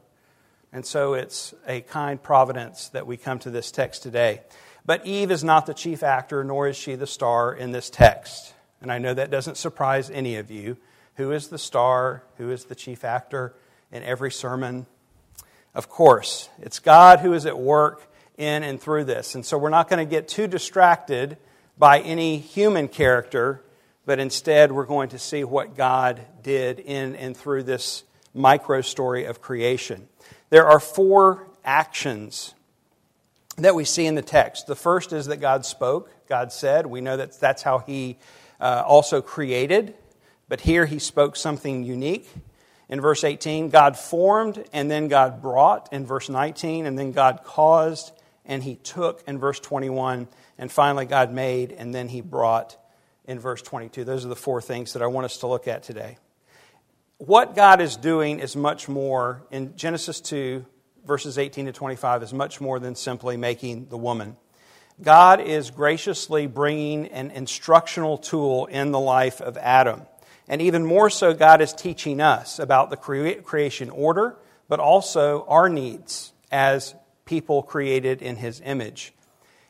and 0.75 0.86
so 0.86 1.13
it's 1.13 1.54
a 1.66 1.80
kind 1.80 2.22
providence 2.22 2.90
that 2.90 3.07
we 3.07 3.16
come 3.16 3.40
to 3.40 3.50
this 3.50 3.72
text 3.72 4.04
today. 4.04 4.42
But 4.86 5.06
Eve 5.06 5.31
is 5.31 5.42
not 5.42 5.68
the 5.68 5.74
chief 5.74 6.04
actor, 6.04 6.44
nor 6.44 6.68
is 6.68 6.75
she 6.75 6.96
the 6.96 7.07
star 7.07 7.54
in 7.54 7.72
this 7.72 7.90
text. 7.90 8.54
And 8.81 8.92
I 8.92 8.98
know 8.98 9.13
that 9.13 9.31
doesn't 9.31 9.56
surprise 9.56 10.10
any 10.10 10.36
of 10.36 10.52
you. 10.52 10.75
Who 11.16 11.31
is 11.31 11.48
the 11.48 11.57
star? 11.57 12.24
Who 12.38 12.52
is 12.52 12.66
the 12.66 12.75
chief 12.75 13.06
actor 13.06 13.54
in 13.90 14.04
every 14.04 14.31
sermon? 14.31 14.86
Of 15.75 15.89
course, 15.89 16.50
it's 16.62 16.80
God 16.80 17.19
who 17.19 17.33
is 17.33 17.45
at 17.45 17.60
work 17.60 18.10
in 18.38 18.63
and 18.63 18.80
through 18.80 19.04
this. 19.04 19.36
And 19.36 19.45
so 19.45 19.57
we're 19.57 19.69
not 19.69 19.89
going 19.89 20.06
to 20.06 20.10
get 20.10 20.30
too 20.30 20.48
distracted 20.48 21.38
by 21.77 22.00
any 22.00 22.38
human 22.38 22.88
character, 22.88 23.62
but 24.06 24.18
instead 24.18 24.72
we're 24.72 24.86
going 24.86 25.10
to 25.10 25.19
see 25.19 25.44
what 25.44 25.75
God 25.75 26.22
did 26.42 26.80
in 26.80 27.18
and 27.18 27.36
through 27.36 27.63
this 27.63 28.04
micro 28.33 28.80
story 28.80 29.25
of 29.25 29.42
creation. 29.42 30.07
There 30.50 30.66
are 30.66 30.80
four 30.80 31.45
actions 31.66 32.54
that 33.57 33.75
we 33.75 33.83
see 33.83 34.06
in 34.06 34.16
the 34.16 34.21
text. 34.21 34.68
The 34.68 34.75
first 34.75 35.12
is 35.12 35.25
that 35.25 35.38
God 35.38 35.66
spoke, 35.66 36.10
God 36.28 36.54
said. 36.54 36.86
We 36.86 37.01
know 37.01 37.18
that 37.18 37.38
that's 37.39 37.63
how 37.63 37.80
He 37.80 38.18
uh, 38.62 38.83
also 38.86 39.21
created, 39.21 39.94
but 40.48 40.62
here 40.62 40.86
He 40.86 41.00
spoke 41.00 41.36
something 41.36 41.83
unique. 41.83 42.30
In 42.89 43.01
verse 43.01 43.23
18, 43.23 43.69
God 43.69 43.97
formed 43.97 44.63
and 44.71 44.89
then 44.89 45.07
God 45.07 45.41
brought 45.41 45.91
in 45.91 46.05
verse 46.05 46.29
19, 46.29 46.85
and 46.85 46.97
then 46.97 47.11
God 47.11 47.41
caused 47.43 48.11
and 48.45 48.61
He 48.61 48.75
took 48.75 49.23
in 49.27 49.39
verse 49.39 49.59
21, 49.59 50.27
and 50.57 50.71
finally 50.71 51.05
God 51.05 51.33
made 51.33 51.71
and 51.71 51.93
then 51.93 52.09
He 52.09 52.21
brought 52.21 52.77
in 53.25 53.39
verse 53.39 53.61
22. 53.61 54.03
Those 54.03 54.25
are 54.25 54.29
the 54.29 54.35
four 54.35 54.61
things 54.61 54.93
that 54.93 55.01
I 55.01 55.07
want 55.07 55.25
us 55.25 55.37
to 55.37 55.47
look 55.47 55.67
at 55.67 55.83
today 55.83 56.17
what 57.17 57.55
God 57.55 57.81
is 57.81 57.95
doing 57.95 58.39
is 58.39 58.55
much 58.55 58.89
more, 58.89 59.45
in 59.49 59.75
Genesis 59.77 60.19
2, 60.21 60.65
verses 61.05 61.37
18 61.37 61.67
to 61.67 61.71
25, 61.71 62.23
is 62.23 62.33
much 62.33 62.59
more 62.59 62.79
than 62.79 62.95
simply 62.95 63.37
making 63.37 63.87
the 63.87 63.97
woman. 63.97 64.35
God 65.01 65.41
is 65.41 65.71
graciously 65.71 66.47
bringing 66.47 67.07
an 67.07 67.31
instructional 67.31 68.17
tool 68.17 68.65
in 68.65 68.91
the 68.91 68.99
life 68.99 69.41
of 69.41 69.57
Adam. 69.57 70.01
And 70.47 70.62
even 70.62 70.86
more 70.86 71.09
so, 71.09 71.33
God 71.33 71.62
is 71.62 71.74
teaching 71.74 72.21
us 72.21 72.59
about 72.59 72.89
the 72.89 72.97
creation 72.97 73.89
order, 73.89 74.38
but 74.68 74.80
also 74.80 75.45
our 75.47 75.69
needs 75.69 76.33
as 76.51 76.95
people 77.25 77.63
created 77.63 78.21
in 78.21 78.36
His 78.36 78.62
image. 78.63 79.13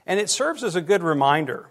And 0.06 0.20
it 0.20 0.30
serves 0.30 0.64
as 0.64 0.76
a 0.76 0.82
good 0.82 1.02
reminder 1.02 1.70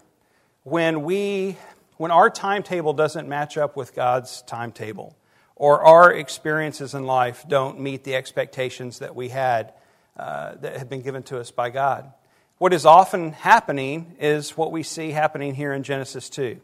when 0.63 1.03
we 1.03 1.57
when 1.97 2.11
our 2.11 2.29
timetable 2.29 2.93
doesn't 2.93 3.29
match 3.29 3.57
up 3.57 3.77
with 3.77 3.95
God's 3.95 4.41
timetable 4.41 5.15
or 5.55 5.83
our 5.83 6.11
experiences 6.11 6.93
in 6.93 7.05
life 7.05 7.45
don't 7.47 7.79
meet 7.79 8.03
the 8.03 8.15
expectations 8.15 8.99
that 8.99 9.15
we 9.15 9.29
had 9.29 9.73
uh, 10.17 10.55
that 10.55 10.77
have 10.77 10.89
been 10.89 11.01
given 11.01 11.23
to 11.23 11.39
us 11.39 11.51
by 11.51 11.69
God. 11.69 12.11
What 12.57 12.73
is 12.73 12.85
often 12.85 13.31
happening 13.31 14.15
is 14.19 14.57
what 14.57 14.71
we 14.71 14.83
see 14.83 15.11
happening 15.11 15.55
here 15.55 15.71
in 15.73 15.83
Genesis 15.83 16.29
2 16.29 16.59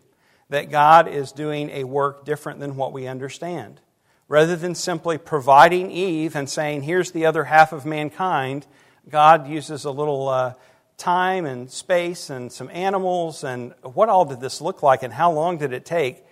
that 0.52 0.70
God 0.70 1.08
is 1.08 1.32
doing 1.32 1.70
a 1.70 1.86
work 1.86 2.26
different 2.26 2.60
than 2.60 2.76
what 2.76 2.92
we 2.92 3.08
understand. 3.08 3.80
Rather 4.28 4.58
than 4.58 4.76
simply 4.76 5.18
providing 5.18 5.90
Eve 5.90 6.36
and 6.36 6.50
saying, 6.50 6.84
here's 6.84 7.12
the 7.12 7.26
other 7.26 7.46
half 7.46 7.72
of 7.72 7.86
mankind, 7.86 8.68
God 9.08 9.48
uses 9.48 9.86
a 9.86 9.92
little 9.92 10.28
uh, 10.28 10.54
time 10.98 11.46
and 11.46 11.72
space 11.72 12.30
and 12.30 12.52
some 12.52 12.70
animals 12.74 13.46
and 13.46 13.74
what 13.82 14.10
all 14.10 14.26
did 14.26 14.42
this 14.42 14.60
look 14.60 14.84
like 14.84 15.04
and 15.04 15.14
how 15.14 15.32
long 15.32 15.58
did 15.58 15.72
it 15.72 15.86
take 15.86 16.26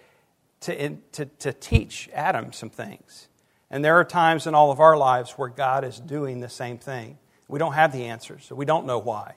to, 0.61 0.97
to, 1.13 1.25
to 1.25 1.53
teach 1.53 2.09
Adam 2.13 2.51
some 2.51 2.69
things. 2.69 3.29
And 3.71 3.85
there 3.85 3.95
are 3.95 4.03
times 4.03 4.47
in 4.47 4.53
all 4.53 4.69
of 4.69 4.81
our 4.81 4.97
lives 4.97 5.31
where 5.31 5.47
God 5.47 5.85
is 5.85 5.97
doing 5.97 6.41
the 6.41 6.49
same 6.49 6.77
thing. 6.77 7.17
We 7.47 7.57
don't 7.57 7.73
have 7.73 7.93
the 7.93 8.03
answers, 8.03 8.43
so 8.43 8.55
we 8.55 8.65
don't 8.65 8.85
know 8.85 8.99
why, 8.99 9.35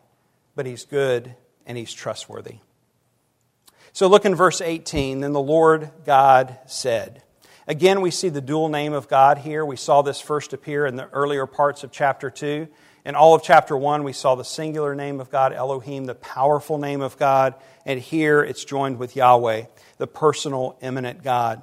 but 0.57 0.67
He's 0.67 0.85
good 0.85 1.37
and 1.67 1.79
He's 1.79 1.93
trustworthy. 1.93 2.57
So 3.95 4.07
look 4.09 4.25
in 4.25 4.35
verse 4.35 4.61
18. 4.61 5.21
Then 5.21 5.33
the 5.33 5.41
Lord 5.41 5.91
God 6.05 6.59
said. 6.67 7.23
Again, 7.69 8.01
we 8.01 8.11
see 8.11 8.29
the 8.29 8.41
dual 8.41 8.69
name 8.69 8.93
of 8.93 9.09
God 9.09 9.39
here. 9.39 9.65
We 9.65 9.77
saw 9.77 10.03
this 10.03 10.21
first 10.21 10.53
appear 10.53 10.87
in 10.87 10.97
the 10.97 11.09
earlier 11.11 11.47
parts 11.47 11.85
of 11.85 11.93
chapter 11.93 12.31
2. 12.31 12.67
In 13.05 13.15
all 13.15 13.35
of 13.35 13.43
chapter 13.43 13.77
1, 13.77 14.03
we 14.03 14.13
saw 14.13 14.35
the 14.35 14.45
singular 14.45 14.95
name 14.95 15.21
of 15.21 15.31
God, 15.31 15.53
Elohim, 15.53 16.07
the 16.07 16.15
powerful 16.15 16.79
name 16.79 17.01
of 17.01 17.19
God, 17.19 17.55
and 17.85 18.01
here 18.01 18.43
it's 18.43 18.65
joined 18.65 18.99
with 18.99 19.17
Yahweh 19.17 19.65
the 19.99 20.07
personal, 20.07 20.79
immanent 20.81 21.23
God. 21.23 21.63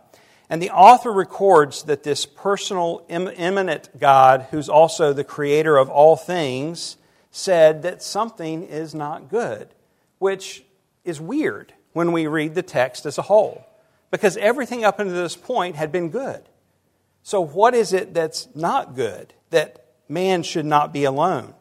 And 0.50 0.62
the 0.62 0.72
author 0.72 1.12
records 1.12 1.84
that 1.84 2.04
this 2.04 2.26
personal, 2.26 3.06
immanent 3.10 4.00
God, 4.00 4.48
who's 4.52 4.70
also 4.70 5.14
the 5.14 5.24
creator 5.24 5.78
of 5.78 5.90
all 5.90 6.16
things, 6.16 6.98
said 7.32 7.84
that 7.84 8.02
something 8.02 8.64
is 8.64 8.96
not 8.96 9.30
good, 9.30 9.70
which 10.20 10.64
is 11.04 11.20
weird 11.20 11.74
when 11.94 12.12
we 12.12 12.28
read 12.28 12.56
the 12.56 12.64
text 12.64 13.06
as 13.06 13.18
a 13.18 13.24
whole, 13.24 13.66
because 14.12 14.38
everything 14.38 14.84
up 14.84 15.00
until 15.00 15.16
this 15.16 15.36
point 15.36 15.76
had 15.76 15.92
been 15.92 16.10
good. 16.10 16.44
So, 17.24 17.42
what 17.42 17.74
is 17.74 17.94
it 17.94 18.14
that's 18.14 18.48
not 18.56 18.96
good 18.96 19.34
that 19.50 19.86
man 20.08 20.44
should 20.44 20.66
not 20.66 20.94
be 20.94 21.04
alone? 21.04 21.54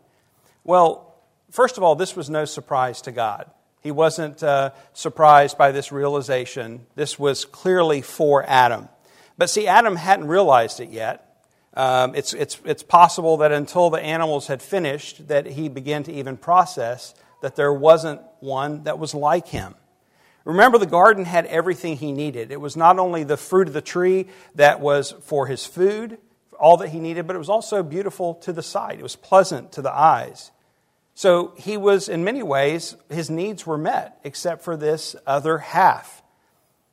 Well, 0.64 1.14
first 1.50 1.76
of 1.76 1.82
all, 1.82 1.94
this 1.94 2.14
was 2.14 2.30
no 2.30 2.44
surprise 2.44 3.02
to 3.02 3.12
God. 3.12 3.50
He 3.82 3.90
wasn't 3.90 4.42
uh, 4.42 4.70
surprised 4.92 5.56
by 5.56 5.72
this 5.72 5.92
realization. 5.92 6.86
This 6.94 7.18
was 7.18 7.44
clearly 7.44 8.02
for 8.02 8.44
Adam. 8.46 8.88
But 9.36 9.50
see, 9.50 9.66
Adam 9.66 9.96
hadn't 9.96 10.26
realized 10.26 10.80
it 10.80 10.90
yet. 10.90 11.24
Um, 11.74 12.14
it's, 12.16 12.34
it's, 12.34 12.60
it's 12.64 12.82
possible 12.82 13.36
that 13.38 13.52
until 13.52 13.88
the 13.88 14.00
animals 14.00 14.48
had 14.48 14.60
finished, 14.60 15.28
that 15.28 15.46
he 15.46 15.68
began 15.68 16.02
to 16.04 16.12
even 16.12 16.36
process 16.36 17.14
that 17.40 17.54
there 17.54 17.72
wasn't 17.72 18.20
one 18.40 18.82
that 18.84 18.98
was 18.98 19.14
like 19.14 19.46
him. 19.46 19.74
Remember, 20.48 20.78
the 20.78 20.86
garden 20.86 21.26
had 21.26 21.44
everything 21.44 21.98
he 21.98 22.10
needed. 22.10 22.50
It 22.50 22.58
was 22.58 22.74
not 22.74 22.98
only 22.98 23.22
the 23.22 23.36
fruit 23.36 23.68
of 23.68 23.74
the 23.74 23.82
tree 23.82 24.28
that 24.54 24.80
was 24.80 25.12
for 25.20 25.46
his 25.46 25.66
food, 25.66 26.16
all 26.58 26.78
that 26.78 26.88
he 26.88 27.00
needed, 27.00 27.26
but 27.26 27.36
it 27.36 27.38
was 27.38 27.50
also 27.50 27.82
beautiful 27.82 28.32
to 28.36 28.54
the 28.54 28.62
sight. 28.62 28.98
It 28.98 29.02
was 29.02 29.14
pleasant 29.14 29.72
to 29.72 29.82
the 29.82 29.92
eyes. 29.92 30.50
So 31.14 31.52
he 31.58 31.76
was, 31.76 32.08
in 32.08 32.24
many 32.24 32.42
ways, 32.42 32.96
his 33.10 33.28
needs 33.28 33.66
were 33.66 33.76
met, 33.76 34.18
except 34.24 34.64
for 34.64 34.74
this 34.74 35.14
other 35.26 35.58
half. 35.58 36.22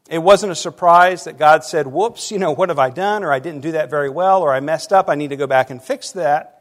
It 0.09 0.19
wasn't 0.19 0.51
a 0.51 0.55
surprise 0.55 1.24
that 1.24 1.38
God 1.38 1.63
said, 1.63 1.88
Whoops, 1.88 2.31
you 2.31 2.39
know, 2.39 2.51
what 2.51 2.67
have 2.67 2.77
I 2.77 2.89
done? 2.89 3.24
Or 3.24 3.31
I 3.31 3.39
didn't 3.39 3.62
do 3.62 3.71
that 3.71 3.89
very 3.89 4.09
well, 4.09 4.41
or 4.41 4.53
I 4.53 4.59
messed 4.59 4.91
up, 4.91 5.07
I 5.09 5.15
need 5.15 5.29
to 5.29 5.38
go 5.38 5.47
back 5.47 5.69
and 5.69 5.81
fix 5.81 6.12
that. 6.12 6.54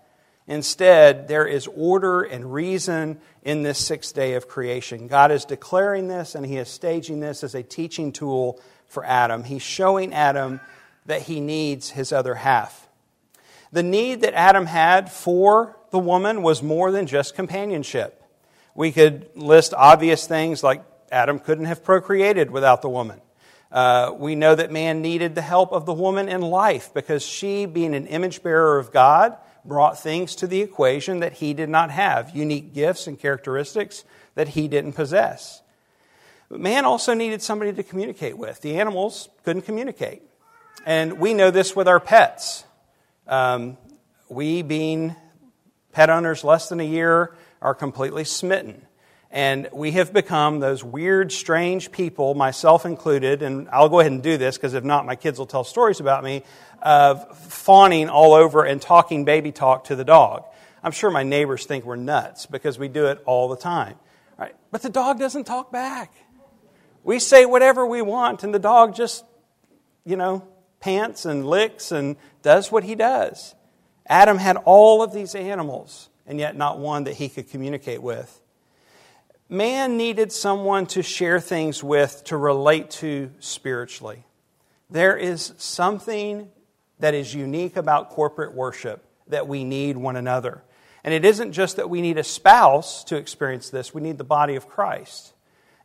Instead, 0.46 1.26
there 1.26 1.46
is 1.46 1.66
order 1.74 2.22
and 2.22 2.52
reason 2.52 3.18
in 3.42 3.62
this 3.62 3.78
sixth 3.78 4.14
day 4.14 4.34
of 4.34 4.46
creation. 4.46 5.08
God 5.08 5.32
is 5.32 5.44
declaring 5.44 6.08
this 6.08 6.34
and 6.34 6.44
he 6.44 6.58
is 6.58 6.68
staging 6.68 7.20
this 7.20 7.42
as 7.42 7.54
a 7.54 7.62
teaching 7.62 8.12
tool 8.12 8.60
for 8.86 9.04
Adam. 9.04 9.44
He's 9.44 9.62
showing 9.62 10.12
Adam 10.12 10.60
that 11.06 11.22
he 11.22 11.40
needs 11.40 11.90
his 11.90 12.12
other 12.12 12.34
half. 12.34 12.88
The 13.72 13.82
need 13.82 14.20
that 14.20 14.34
Adam 14.34 14.66
had 14.66 15.10
for 15.10 15.76
the 15.90 15.98
woman 15.98 16.42
was 16.42 16.62
more 16.62 16.90
than 16.90 17.06
just 17.06 17.34
companionship. 17.34 18.22
We 18.74 18.92
could 18.92 19.28
list 19.34 19.72
obvious 19.74 20.26
things 20.26 20.62
like 20.62 20.84
Adam 21.10 21.38
couldn't 21.38 21.66
have 21.66 21.82
procreated 21.82 22.50
without 22.50 22.82
the 22.82 22.88
woman. 22.88 23.20
Uh, 23.72 24.12
we 24.16 24.34
know 24.34 24.54
that 24.54 24.70
man 24.70 25.02
needed 25.02 25.34
the 25.34 25.42
help 25.42 25.72
of 25.72 25.86
the 25.86 25.92
woman 25.92 26.28
in 26.28 26.40
life 26.40 26.92
because 26.94 27.24
she, 27.24 27.66
being 27.66 27.94
an 27.94 28.06
image 28.06 28.42
bearer 28.42 28.78
of 28.78 28.92
God, 28.92 29.36
brought 29.64 29.98
things 29.98 30.34
to 30.36 30.46
the 30.46 30.60
equation 30.60 31.20
that 31.20 31.34
he 31.34 31.54
did 31.54 31.68
not 31.68 31.90
have, 31.90 32.34
unique 32.36 32.74
gifts 32.74 33.06
and 33.06 33.18
characteristics 33.18 34.04
that 34.34 34.48
he 34.48 34.68
didn't 34.68 34.92
possess. 34.92 35.62
But 36.48 36.60
man 36.60 36.84
also 36.84 37.14
needed 37.14 37.42
somebody 37.42 37.72
to 37.72 37.82
communicate 37.82 38.36
with. 38.36 38.60
The 38.60 38.78
animals 38.78 39.28
couldn't 39.44 39.62
communicate. 39.62 40.22
And 40.84 41.18
we 41.18 41.32
know 41.32 41.50
this 41.50 41.74
with 41.74 41.88
our 41.88 42.00
pets. 42.00 42.64
Um, 43.26 43.78
we, 44.28 44.62
being 44.62 45.16
pet 45.92 46.10
owners 46.10 46.44
less 46.44 46.68
than 46.68 46.80
a 46.80 46.84
year 46.84 47.34
are 47.62 47.74
completely 47.74 48.24
smitten. 48.24 48.86
And 49.34 49.68
we 49.72 49.90
have 49.90 50.12
become 50.12 50.60
those 50.60 50.84
weird, 50.84 51.32
strange 51.32 51.90
people, 51.90 52.36
myself 52.36 52.86
included, 52.86 53.42
and 53.42 53.68
I'll 53.70 53.88
go 53.88 53.98
ahead 53.98 54.12
and 54.12 54.22
do 54.22 54.36
this 54.36 54.56
because 54.56 54.74
if 54.74 54.84
not, 54.84 55.06
my 55.06 55.16
kids 55.16 55.40
will 55.40 55.46
tell 55.46 55.64
stories 55.64 55.98
about 55.98 56.22
me, 56.22 56.44
of 56.80 57.36
fawning 57.36 58.08
all 58.08 58.34
over 58.34 58.62
and 58.62 58.80
talking 58.80 59.24
baby 59.24 59.50
talk 59.50 59.86
to 59.86 59.96
the 59.96 60.04
dog. 60.04 60.44
I'm 60.84 60.92
sure 60.92 61.10
my 61.10 61.24
neighbors 61.24 61.66
think 61.66 61.84
we're 61.84 61.96
nuts 61.96 62.46
because 62.46 62.78
we 62.78 62.86
do 62.86 63.06
it 63.06 63.20
all 63.26 63.48
the 63.48 63.56
time. 63.56 63.96
Right? 64.38 64.54
But 64.70 64.82
the 64.82 64.88
dog 64.88 65.18
doesn't 65.18 65.44
talk 65.44 65.72
back. 65.72 66.14
We 67.02 67.18
say 67.18 67.44
whatever 67.44 67.84
we 67.84 68.02
want, 68.02 68.44
and 68.44 68.54
the 68.54 68.60
dog 68.60 68.94
just, 68.94 69.24
you 70.04 70.14
know, 70.14 70.46
pants 70.78 71.24
and 71.24 71.44
licks 71.44 71.90
and 71.90 72.14
does 72.42 72.70
what 72.70 72.84
he 72.84 72.94
does. 72.94 73.56
Adam 74.06 74.38
had 74.38 74.58
all 74.58 75.02
of 75.02 75.12
these 75.12 75.34
animals, 75.34 76.08
and 76.24 76.38
yet 76.38 76.56
not 76.56 76.78
one 76.78 77.02
that 77.04 77.14
he 77.14 77.28
could 77.28 77.50
communicate 77.50 78.00
with. 78.00 78.40
Man 79.48 79.96
needed 79.96 80.32
someone 80.32 80.86
to 80.86 81.02
share 81.02 81.38
things 81.38 81.84
with, 81.84 82.24
to 82.24 82.36
relate 82.36 82.90
to 82.92 83.30
spiritually. 83.40 84.24
There 84.90 85.16
is 85.16 85.52
something 85.58 86.48
that 86.98 87.14
is 87.14 87.34
unique 87.34 87.76
about 87.76 88.10
corporate 88.10 88.54
worship 88.54 89.04
that 89.28 89.46
we 89.46 89.64
need 89.64 89.96
one 89.96 90.16
another. 90.16 90.62
And 91.02 91.12
it 91.12 91.24
isn't 91.24 91.52
just 91.52 91.76
that 91.76 91.90
we 91.90 92.00
need 92.00 92.16
a 92.16 92.24
spouse 92.24 93.04
to 93.04 93.16
experience 93.16 93.68
this, 93.68 93.92
we 93.92 94.00
need 94.00 94.16
the 94.16 94.24
body 94.24 94.56
of 94.56 94.68
Christ. 94.68 95.34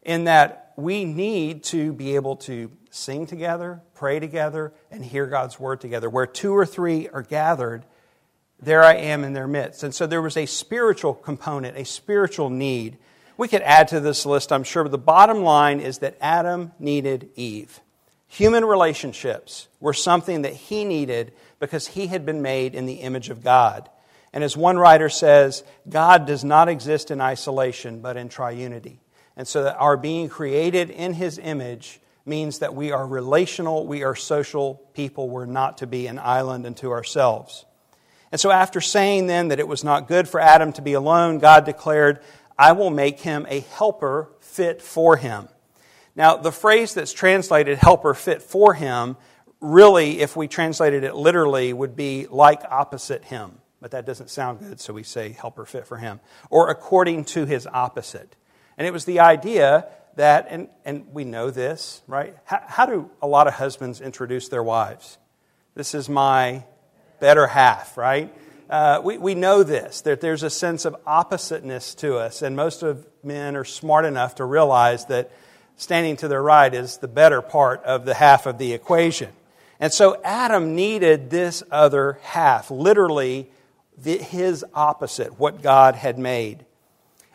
In 0.04 0.24
that 0.24 0.72
we 0.78 1.04
need 1.04 1.64
to 1.66 1.92
be 1.92 2.16
able 2.16 2.38
to 2.38 2.72
sing 2.90 3.28
together, 3.28 3.82
pray 3.96 4.20
together, 4.20 4.74
and 4.90 5.04
hear 5.04 5.26
God's 5.26 5.60
word 5.60 5.82
together. 5.82 6.10
Where 6.10 6.26
two 6.26 6.56
or 6.56 6.66
three 6.66 7.10
are 7.10 7.22
gathered, 7.22 7.84
there 8.62 8.84
I 8.84 8.96
am 8.96 9.26
in 9.26 9.34
their 9.34 9.48
midst. 9.48 9.84
And 9.84 9.94
so 9.94 10.08
there 10.08 10.22
was 10.22 10.38
a 10.38 10.46
spiritual 10.46 11.14
component, 11.14 11.78
a 11.78 11.84
spiritual 11.84 12.50
need. 12.50 12.98
We 13.40 13.48
could 13.48 13.62
add 13.62 13.88
to 13.88 14.02
this 14.02 14.26
list, 14.26 14.52
I'm 14.52 14.66
sure, 14.66 14.84
but 14.84 14.92
the 14.92 14.98
bottom 14.98 15.44
line 15.44 15.80
is 15.80 16.00
that 16.00 16.18
Adam 16.20 16.74
needed 16.78 17.30
Eve. 17.38 17.80
Human 18.28 18.66
relationships 18.66 19.70
were 19.80 19.94
something 19.94 20.42
that 20.42 20.52
he 20.52 20.84
needed 20.84 21.32
because 21.58 21.88
he 21.88 22.08
had 22.08 22.26
been 22.26 22.42
made 22.42 22.76
in 22.76 22.86
the 22.86 22.96
image 22.96 23.30
of 23.30 23.42
God. 23.42 23.88
And 24.34 24.44
as 24.44 24.58
one 24.58 24.78
writer 24.78 25.08
says, 25.08 25.64
God 25.88 26.28
does 26.28 26.44
not 26.44 26.68
exist 26.68 27.12
in 27.12 27.22
isolation, 27.22 28.02
but 28.02 28.18
in 28.18 28.28
triunity. 28.28 28.98
And 29.38 29.48
so 29.48 29.64
that 29.64 29.78
our 29.78 29.96
being 29.96 30.28
created 30.28 30.90
in 30.90 31.14
his 31.14 31.38
image 31.38 32.02
means 32.26 32.60
that 32.60 32.76
we 32.76 32.92
are 32.92 33.08
relational, 33.08 33.88
we 33.88 34.04
are 34.04 34.18
social 34.18 34.82
people. 34.94 35.30
We're 35.30 35.46
not 35.46 35.78
to 35.78 35.88
be 35.88 36.08
an 36.08 36.20
island 36.20 36.66
unto 36.66 36.92
ourselves. 36.92 37.64
And 38.32 38.40
so, 38.40 38.52
after 38.52 38.80
saying 38.80 39.28
then 39.28 39.48
that 39.48 39.60
it 39.60 39.68
was 39.68 39.84
not 39.84 40.08
good 40.08 40.30
for 40.30 40.40
Adam 40.40 40.72
to 40.74 40.82
be 40.82 40.94
alone, 40.94 41.40
God 41.40 41.66
declared, 41.66 42.20
I 42.60 42.74
will 42.74 42.90
make 42.90 43.22
him 43.22 43.48
a 43.50 43.62
helper 43.62 44.30
fit 44.42 44.82
for 44.82 45.16
him. 45.16 45.48
Now, 46.14 46.36
the 46.36 46.52
phrase 46.52 46.94
that's 46.94 47.14
translated 47.14 47.78
helper 47.78 48.14
fit 48.14 48.42
for 48.42 48.74
him, 48.74 49.16
really, 49.62 50.20
if 50.20 50.36
we 50.36 50.50
translated 50.50 51.06
it 51.06 51.16
literally, 51.16 51.72
would 51.72 51.96
be 51.96 52.28
like 52.30 52.62
opposite 52.70 53.24
him. 53.24 53.60
But 53.80 53.92
that 53.92 54.06
doesn't 54.06 54.30
sound 54.30 54.60
good, 54.60 54.82
so 54.82 54.92
we 54.94 55.04
say 55.04 55.32
helper 55.32 55.66
fit 55.66 55.88
for 55.88 55.96
him. 55.96 56.20
Or 56.50 56.70
according 56.70 57.24
to 57.26 57.46
his 57.46 57.66
opposite. 57.66 58.36
And 58.78 58.86
it 58.86 58.92
was 58.92 59.06
the 59.06 59.22
idea 59.22 59.88
that, 60.18 60.48
and, 60.50 60.68
and 60.84 61.14
we 61.14 61.24
know 61.24 61.52
this, 61.52 62.02
right? 62.08 62.36
How, 62.44 62.62
how 62.66 62.86
do 62.86 63.10
a 63.22 63.28
lot 63.28 63.48
of 63.48 63.54
husbands 63.54 64.02
introduce 64.02 64.50
their 64.50 64.64
wives? 64.64 65.18
This 65.76 65.96
is 65.96 66.10
my 66.10 66.66
better 67.22 67.48
half, 67.48 67.96
right? 67.96 68.36
Uh, 68.70 69.02
we, 69.04 69.18
we 69.18 69.34
know 69.34 69.64
this, 69.64 70.02
that 70.02 70.22
there's 70.22 70.44
a 70.44 70.50
sense 70.50 70.86
of 70.86 70.96
oppositeness 71.08 71.96
to 71.96 72.18
us, 72.18 72.44
and 72.44 72.56
most 72.56 72.84
of 72.84 73.08
men 73.24 73.56
are 73.56 73.66
smart 73.66 74.06
enough 74.06 74.36
to 74.36 74.46
realize 74.46 75.06
that 75.06 75.32
standing 75.76 76.16
to 76.18 76.28
their 76.28 76.42
right 76.42 76.72
is 76.76 76.98
the 76.98 77.08
better 77.08 77.42
part 77.42 77.84
of 77.84 78.06
the 78.06 78.14
half 78.14 78.46
of 78.46 78.60
the 78.60 78.74
equation. 78.74 79.32
And 79.80 79.92
so 79.92 80.22
Adam 80.24 80.76
needed 80.76 81.32
this 81.32 81.64
other 81.72 82.20
half, 82.22 82.70
literally 82.70 83.50
the, 83.98 84.20
his 84.20 84.64
opposite, 84.76 85.40
what 85.40 85.64
God 85.64 85.96
had 85.96 86.20
made. 86.20 86.64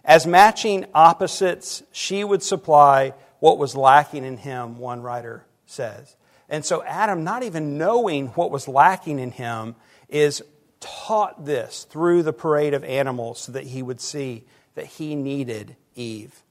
As 0.05 0.29
matching 0.29 0.87
opposites, 0.95 1.83
she 1.91 2.23
would 2.23 2.45
supply 2.45 3.13
what 3.41 3.59
was 3.59 3.75
lacking 3.75 4.25
in 4.25 4.37
him, 4.37 4.79
one 4.79 5.03
writer 5.03 5.45
says. 5.67 6.15
And 6.49 6.65
so 6.65 6.85
Adam, 6.85 7.25
not 7.25 7.43
even 7.43 7.77
knowing 7.77 8.29
what 8.29 8.53
was 8.53 8.69
lacking 8.69 9.19
in 9.19 9.33
him, 9.33 9.75
is 10.09 10.43
taught 10.85 11.45
this 11.45 11.85
through 11.85 12.23
the 12.23 12.33
parade 12.33 12.75
of 12.75 12.85
animals 12.85 13.41
so 13.41 13.53
that 13.53 13.65
he 13.65 13.83
would 13.83 14.01
see 14.01 14.45
that 14.75 14.87
he 14.87 15.15
needed 15.15 15.77
Eve. 15.95 16.43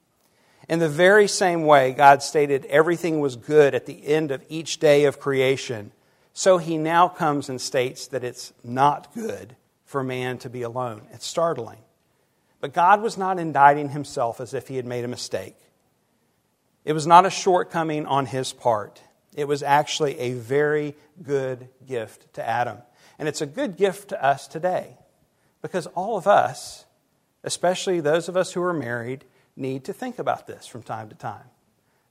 In 0.68 0.80
the 0.80 0.90
very 0.90 1.28
same 1.28 1.66
way, 1.66 1.92
God 1.92 2.24
stated 2.24 2.66
everything 2.66 3.20
was 3.20 3.36
good 3.36 3.76
at 3.76 3.86
the 3.86 4.08
end 4.08 4.32
of 4.32 4.44
each 4.50 4.80
day 4.80 5.06
of 5.06 5.20
creation. 5.20 5.92
So 6.34 6.58
he 6.58 6.78
now 6.78 7.08
comes 7.08 7.50
and 7.50 7.62
states 7.62 8.08
that 8.08 8.24
it's 8.24 8.54
not 8.64 9.14
good 9.14 9.56
for 9.86 10.04
man 10.04 10.38
to 10.40 10.50
be 10.50 10.62
alone. 10.62 11.04
It's 11.12 11.28
startling. 11.28 11.80
But 12.60 12.74
God 12.74 13.02
was 13.02 13.18
not 13.18 13.40
indicting 13.40 13.90
himself 13.90 14.40
as 14.40 14.54
if 14.54 14.68
he 14.68 14.78
had 14.78 14.86
made 14.86 15.04
a 15.04 15.10
mistake. 15.10 15.58
It 16.86 16.94
was 16.94 17.06
not 17.06 17.26
a 17.26 17.30
shortcoming 17.30 18.06
on 18.06 18.26
his 18.26 18.54
part. 18.54 19.02
It 19.36 19.48
was 19.48 19.64
actually 19.64 20.18
a 20.20 20.34
very 20.34 20.96
good 21.22 21.68
gift 21.86 22.34
to 22.36 22.48
Adam. 22.48 22.78
And 23.24 23.30
it's 23.30 23.40
a 23.40 23.46
good 23.46 23.78
gift 23.78 24.10
to 24.10 24.22
us 24.22 24.50
today 24.50 24.98
because 25.62 25.88
all 25.96 26.18
of 26.18 26.28
us, 26.28 26.84
especially 27.46 28.02
those 28.02 28.28
of 28.28 28.36
us 28.36 28.52
who 28.52 28.62
are 28.62 28.74
married, 28.74 29.24
need 29.56 29.86
to 29.86 29.94
think 29.94 30.20
about 30.20 30.46
this 30.46 30.68
from 30.68 30.84
time 30.84 31.08
to 31.08 31.16
time 31.16 31.46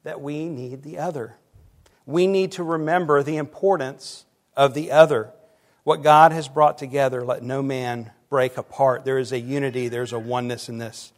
that 0.04 0.22
we 0.22 0.48
need 0.48 0.82
the 0.82 0.96
other. 0.96 1.36
We 2.06 2.26
need 2.26 2.52
to 2.52 2.62
remember 2.62 3.22
the 3.22 3.36
importance 3.36 4.24
of 4.56 4.72
the 4.72 4.90
other. 4.90 5.28
What 5.84 6.02
God 6.02 6.32
has 6.32 6.48
brought 6.48 6.78
together, 6.78 7.22
let 7.22 7.42
no 7.42 7.62
man 7.62 8.10
break 8.30 8.56
apart. 8.56 9.04
There 9.04 9.18
is 9.18 9.32
a 9.32 9.38
unity, 9.38 9.88
there's 9.88 10.14
a 10.14 10.18
oneness 10.18 10.70
in 10.70 10.78
this. 10.78 11.12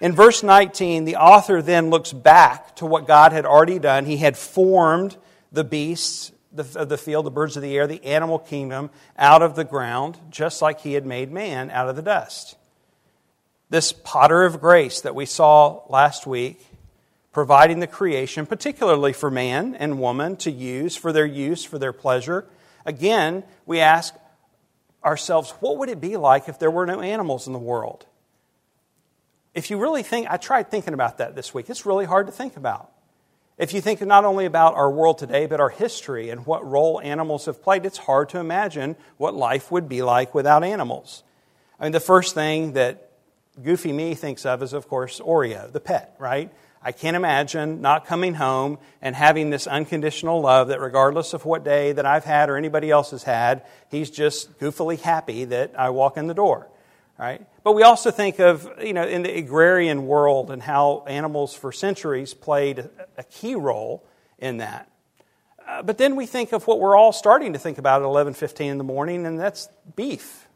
In 0.00 0.12
verse 0.12 0.44
19, 0.44 1.06
the 1.06 1.16
author 1.16 1.60
then 1.60 1.90
looks 1.90 2.12
back 2.12 2.76
to 2.76 2.86
what 2.86 3.08
God 3.08 3.32
had 3.32 3.46
already 3.46 3.80
done. 3.80 4.04
He 4.04 4.18
had 4.18 4.38
formed 4.38 5.16
the 5.50 5.64
beasts 5.64 6.30
of 6.56 6.88
the 6.88 6.98
field, 6.98 7.26
the 7.26 7.30
birds 7.30 7.56
of 7.56 7.62
the 7.62 7.76
air, 7.76 7.86
the 7.86 8.04
animal 8.04 8.38
kingdom 8.38 8.90
out 9.16 9.42
of 9.42 9.54
the 9.54 9.64
ground, 9.64 10.18
just 10.30 10.60
like 10.60 10.80
he 10.80 10.94
had 10.94 11.06
made 11.06 11.30
man 11.30 11.70
out 11.70 11.88
of 11.88 11.96
the 11.96 12.02
dust. 12.02 12.56
This 13.68 13.92
potter 13.92 14.42
of 14.42 14.60
grace 14.60 15.00
that 15.02 15.14
we 15.14 15.26
saw 15.26 15.82
last 15.88 16.26
week, 16.26 16.66
providing 17.32 17.78
the 17.78 17.86
creation, 17.86 18.46
particularly 18.46 19.12
for 19.12 19.30
man 19.30 19.76
and 19.76 20.00
woman 20.00 20.36
to 20.36 20.50
use 20.50 20.96
for 20.96 21.12
their 21.12 21.26
use, 21.26 21.64
for 21.64 21.78
their 21.78 21.92
pleasure. 21.92 22.46
Again, 22.84 23.44
we 23.66 23.78
ask 23.78 24.14
ourselves, 25.04 25.50
what 25.60 25.78
would 25.78 25.88
it 25.88 26.00
be 26.00 26.16
like 26.16 26.48
if 26.48 26.58
there 26.58 26.70
were 26.70 26.86
no 26.86 27.00
animals 27.00 27.46
in 27.46 27.52
the 27.52 27.58
world? 27.60 28.06
If 29.54 29.70
you 29.70 29.78
really 29.78 30.02
think, 30.02 30.26
I 30.28 30.36
tried 30.36 30.70
thinking 30.70 30.94
about 30.94 31.18
that 31.18 31.36
this 31.36 31.54
week. 31.54 31.70
It's 31.70 31.86
really 31.86 32.04
hard 32.04 32.26
to 32.26 32.32
think 32.32 32.56
about. 32.56 32.90
If 33.60 33.74
you 33.74 33.82
think 33.82 34.00
not 34.00 34.24
only 34.24 34.46
about 34.46 34.74
our 34.76 34.90
world 34.90 35.18
today, 35.18 35.44
but 35.44 35.60
our 35.60 35.68
history 35.68 36.30
and 36.30 36.46
what 36.46 36.66
role 36.66 36.98
animals 36.98 37.44
have 37.44 37.62
played, 37.62 37.84
it's 37.84 37.98
hard 37.98 38.30
to 38.30 38.38
imagine 38.38 38.96
what 39.18 39.34
life 39.34 39.70
would 39.70 39.86
be 39.86 40.00
like 40.00 40.34
without 40.34 40.64
animals. 40.64 41.22
I 41.78 41.82
mean, 41.82 41.92
the 41.92 42.00
first 42.00 42.34
thing 42.34 42.72
that 42.72 43.10
Goofy 43.62 43.92
Me 43.92 44.14
thinks 44.14 44.46
of 44.46 44.62
is, 44.62 44.72
of 44.72 44.88
course, 44.88 45.20
Oreo, 45.20 45.70
the 45.70 45.78
pet, 45.78 46.16
right? 46.18 46.50
I 46.82 46.92
can't 46.92 47.16
imagine 47.16 47.82
not 47.82 48.06
coming 48.06 48.32
home 48.32 48.78
and 49.02 49.14
having 49.14 49.50
this 49.50 49.66
unconditional 49.66 50.40
love 50.40 50.68
that, 50.68 50.80
regardless 50.80 51.34
of 51.34 51.44
what 51.44 51.62
day 51.62 51.92
that 51.92 52.06
I've 52.06 52.24
had 52.24 52.48
or 52.48 52.56
anybody 52.56 52.90
else 52.90 53.10
has 53.10 53.24
had, 53.24 53.66
he's 53.90 54.08
just 54.08 54.58
goofily 54.58 54.98
happy 54.98 55.44
that 55.44 55.78
I 55.78 55.90
walk 55.90 56.16
in 56.16 56.28
the 56.28 56.34
door 56.34 56.66
right? 57.20 57.46
But 57.62 57.74
we 57.74 57.82
also 57.82 58.10
think 58.10 58.38
of, 58.38 58.70
you 58.82 58.92
know, 58.92 59.06
in 59.06 59.22
the 59.22 59.36
agrarian 59.36 60.06
world 60.06 60.50
and 60.50 60.62
how 60.62 61.04
animals 61.06 61.54
for 61.54 61.72
centuries 61.72 62.32
played 62.32 62.88
a 63.18 63.22
key 63.24 63.54
role 63.54 64.06
in 64.38 64.58
that. 64.58 64.90
Uh, 65.66 65.82
but 65.82 65.98
then 65.98 66.16
we 66.16 66.26
think 66.26 66.52
of 66.52 66.66
what 66.66 66.80
we're 66.80 66.96
all 66.96 67.12
starting 67.12 67.52
to 67.52 67.58
think 67.58 67.78
about 67.78 68.02
at 68.02 68.06
11:15 68.06 68.70
in 68.70 68.78
the 68.78 68.84
morning, 68.84 69.26
and 69.26 69.38
that's 69.38 69.68
beef, 69.94 70.48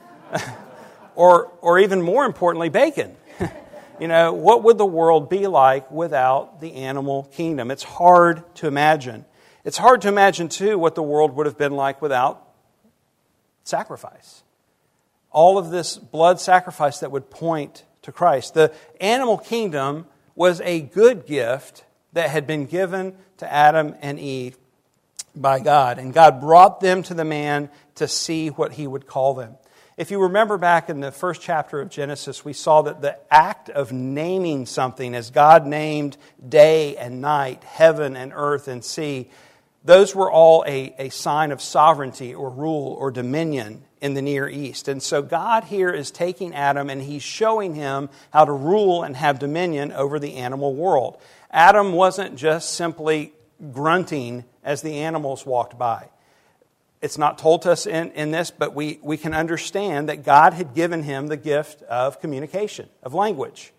or 1.14 1.52
or 1.60 1.78
even 1.78 2.00
more 2.00 2.24
importantly, 2.24 2.70
bacon. 2.70 3.14
you 4.00 4.08
know, 4.08 4.32
what 4.32 4.64
would 4.64 4.78
the 4.78 4.86
world 4.86 5.28
be 5.28 5.46
like 5.46 5.90
without 5.90 6.60
the 6.60 6.74
animal 6.74 7.24
kingdom? 7.34 7.70
It's 7.70 7.84
hard 7.84 8.42
to 8.56 8.66
imagine. 8.66 9.26
It's 9.64 9.78
hard 9.78 10.02
to 10.02 10.08
imagine 10.08 10.48
too 10.48 10.78
what 10.78 10.94
the 10.94 11.02
world 11.02 11.36
would 11.36 11.46
have 11.46 11.58
been 11.58 11.76
like 11.76 12.02
without 12.02 12.48
sacrifice 13.64 14.42
all 15.32 15.58
of 15.58 15.70
this 15.70 15.98
blood 15.98 16.40
sacrifice 16.40 17.00
that 17.00 17.10
would 17.10 17.30
point 17.30 17.84
to 18.02 18.12
Christ. 18.12 18.54
The 18.54 18.72
animal 19.00 19.38
kingdom 19.38 20.06
was 20.34 20.60
a 20.62 20.80
good 20.80 21.26
gift 21.26 21.84
that 22.12 22.30
had 22.30 22.46
been 22.46 22.66
given 22.66 23.14
to 23.38 23.52
Adam 23.52 23.94
and 24.00 24.18
Eve 24.18 24.56
by 25.34 25.60
God. 25.60 25.98
And 25.98 26.12
God 26.12 26.40
brought 26.40 26.80
them 26.80 27.02
to 27.04 27.14
the 27.14 27.24
man 27.24 27.70
to 27.96 28.06
see 28.06 28.48
what 28.48 28.72
he 28.72 28.86
would 28.86 29.06
call 29.06 29.34
them. 29.34 29.56
If 29.96 30.10
you 30.10 30.22
remember 30.22 30.56
back 30.56 30.88
in 30.88 31.00
the 31.00 31.12
first 31.12 31.42
chapter 31.42 31.80
of 31.80 31.90
Genesis, 31.90 32.44
we 32.44 32.54
saw 32.54 32.82
that 32.82 33.02
the 33.02 33.18
act 33.30 33.68
of 33.68 33.92
naming 33.92 34.64
something, 34.64 35.14
as 35.14 35.30
God 35.30 35.66
named 35.66 36.16
day 36.46 36.96
and 36.96 37.20
night, 37.20 37.62
heaven 37.62 38.16
and 38.16 38.32
earth 38.34 38.68
and 38.68 38.82
sea, 38.82 39.30
those 39.84 40.14
were 40.14 40.30
all 40.30 40.64
a, 40.66 40.94
a 40.98 41.08
sign 41.08 41.50
of 41.50 41.60
sovereignty 41.60 42.34
or 42.34 42.50
rule 42.50 42.96
or 42.98 43.10
dominion 43.10 43.82
in 44.00 44.14
the 44.14 44.22
Near 44.22 44.48
East. 44.48 44.88
And 44.88 45.02
so 45.02 45.22
God 45.22 45.64
here 45.64 45.90
is 45.90 46.10
taking 46.10 46.54
Adam 46.54 46.90
and 46.90 47.02
he's 47.02 47.22
showing 47.22 47.74
him 47.74 48.08
how 48.32 48.44
to 48.44 48.52
rule 48.52 49.02
and 49.02 49.16
have 49.16 49.38
dominion 49.38 49.92
over 49.92 50.18
the 50.18 50.36
animal 50.36 50.74
world. 50.74 51.20
Adam 51.50 51.92
wasn't 51.92 52.36
just 52.36 52.74
simply 52.74 53.32
grunting 53.72 54.44
as 54.64 54.82
the 54.82 54.98
animals 54.98 55.44
walked 55.46 55.78
by. 55.78 56.08
It's 57.00 57.18
not 57.18 57.38
told 57.38 57.62
to 57.62 57.72
us 57.72 57.86
in, 57.86 58.12
in 58.12 58.30
this, 58.30 58.52
but 58.52 58.74
we, 58.74 59.00
we 59.02 59.16
can 59.16 59.34
understand 59.34 60.08
that 60.08 60.24
God 60.24 60.52
had 60.52 60.74
given 60.74 61.02
him 61.02 61.26
the 61.26 61.36
gift 61.36 61.82
of 61.82 62.20
communication, 62.20 62.88
of 63.02 63.12
language. 63.12 63.72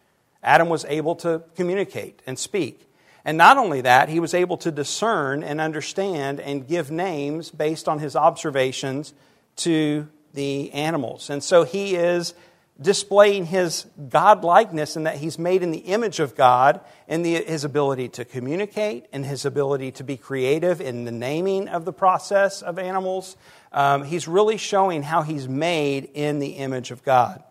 Adam 0.43 0.67
was 0.67 0.83
able 0.85 1.15
to 1.15 1.41
communicate 1.55 2.21
and 2.27 2.37
speak. 2.37 2.85
And 3.25 3.37
not 3.37 3.57
only 3.57 3.81
that, 3.81 4.09
he 4.09 4.19
was 4.19 4.33
able 4.33 4.57
to 4.57 4.71
discern 4.71 5.43
and 5.43 5.61
understand 5.61 6.39
and 6.39 6.67
give 6.67 6.91
names 6.91 7.49
based 7.49 7.87
on 7.87 7.99
his 7.99 8.15
observations 8.15 9.13
to 9.57 10.07
the 10.33 10.71
animals. 10.73 11.29
And 11.29 11.43
so 11.43 11.63
he 11.63 11.95
is 11.95 12.33
displaying 12.81 13.45
his 13.45 13.85
godlikeness 14.09 14.97
in 14.97 15.03
that 15.03 15.17
he's 15.17 15.37
made 15.37 15.61
in 15.61 15.71
the 15.71 15.77
image 15.77 16.19
of 16.19 16.35
God 16.35 16.81
and 17.07 17.23
the, 17.23 17.35
his 17.35 17.63
ability 17.63 18.09
to 18.09 18.25
communicate 18.25 19.05
and 19.13 19.25
his 19.25 19.45
ability 19.45 19.91
to 19.91 20.03
be 20.03 20.17
creative 20.17 20.81
in 20.81 21.05
the 21.05 21.11
naming 21.11 21.69
of 21.69 21.85
the 21.85 21.93
process 21.93 22.61
of 22.61 22.79
animals. 22.79 23.37
Um, 23.71 24.03
he's 24.03 24.27
really 24.27 24.57
showing 24.57 25.03
how 25.03 25.21
he's 25.21 25.47
made 25.47 26.09
in 26.13 26.39
the 26.39 26.53
image 26.53 26.91
of 26.91 27.03
God. 27.03 27.43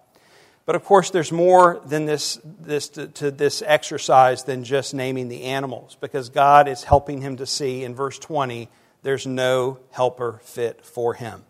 But 0.64 0.76
of 0.76 0.84
course, 0.84 1.10
there's 1.10 1.32
more 1.32 1.80
than 1.84 2.06
this, 2.06 2.38
this 2.44 2.88
to, 2.90 3.08
to 3.08 3.30
this 3.30 3.62
exercise 3.66 4.44
than 4.44 4.62
just 4.62 4.94
naming 4.94 5.28
the 5.28 5.44
animals, 5.44 5.96
because 6.00 6.28
God 6.28 6.68
is 6.68 6.84
helping 6.84 7.20
him 7.20 7.38
to 7.38 7.46
see 7.46 7.84
in 7.84 7.94
verse 7.94 8.18
20 8.18 8.68
there's 9.02 9.26
no 9.26 9.78
helper 9.90 10.40
fit 10.44 10.84
for 10.84 11.14
him. 11.14 11.42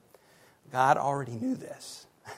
God 0.72 0.96
already 0.96 1.32
knew 1.32 1.54
this. 1.54 2.06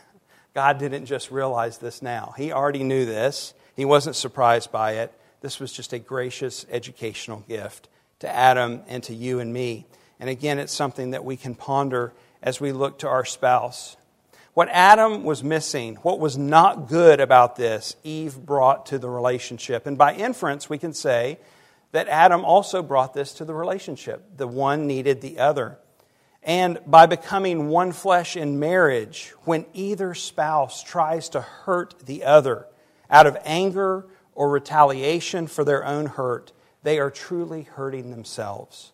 God 0.54 0.78
didn't 0.78 1.06
just 1.06 1.30
realize 1.30 1.78
this 1.78 2.02
now. 2.02 2.34
He 2.36 2.52
already 2.52 2.82
knew 2.82 3.04
this. 3.04 3.54
He 3.76 3.84
wasn't 3.84 4.16
surprised 4.16 4.72
by 4.72 4.94
it. 4.94 5.12
This 5.40 5.60
was 5.60 5.72
just 5.72 5.92
a 5.92 5.98
gracious 5.98 6.66
educational 6.70 7.44
gift 7.46 7.88
to 8.20 8.28
Adam 8.28 8.82
and 8.88 9.02
to 9.04 9.14
you 9.14 9.38
and 9.38 9.52
me. 9.52 9.86
And 10.18 10.28
again, 10.28 10.58
it's 10.58 10.72
something 10.72 11.10
that 11.10 11.24
we 11.24 11.36
can 11.36 11.54
ponder 11.54 12.12
as 12.42 12.60
we 12.60 12.72
look 12.72 13.00
to 13.00 13.08
our 13.08 13.24
spouse. 13.24 13.96
What 14.54 14.68
Adam 14.70 15.24
was 15.24 15.44
missing, 15.44 15.96
what 15.96 16.20
was 16.20 16.38
not 16.38 16.88
good 16.88 17.20
about 17.20 17.56
this, 17.56 17.96
Eve 18.02 18.38
brought 18.38 18.86
to 18.86 18.98
the 18.98 19.08
relationship. 19.08 19.86
And 19.86 19.98
by 19.98 20.14
inference, 20.14 20.70
we 20.70 20.78
can 20.78 20.94
say 20.94 21.38
that 21.92 22.08
Adam 22.08 22.44
also 22.44 22.82
brought 22.82 23.14
this 23.14 23.34
to 23.34 23.44
the 23.44 23.54
relationship. 23.54 24.36
The 24.36 24.46
one 24.46 24.86
needed 24.86 25.20
the 25.20 25.38
other 25.38 25.78
and 26.44 26.78
by 26.86 27.06
becoming 27.06 27.68
one 27.68 27.92
flesh 27.92 28.36
in 28.36 28.58
marriage 28.58 29.32
when 29.44 29.64
either 29.72 30.14
spouse 30.14 30.82
tries 30.82 31.30
to 31.30 31.40
hurt 31.40 31.98
the 32.04 32.24
other 32.24 32.66
out 33.10 33.26
of 33.26 33.38
anger 33.44 34.06
or 34.34 34.50
retaliation 34.50 35.46
for 35.46 35.64
their 35.64 35.84
own 35.84 36.04
hurt, 36.04 36.52
they 36.82 36.98
are 36.98 37.10
truly 37.10 37.62
hurting 37.62 38.10
themselves. 38.10 38.92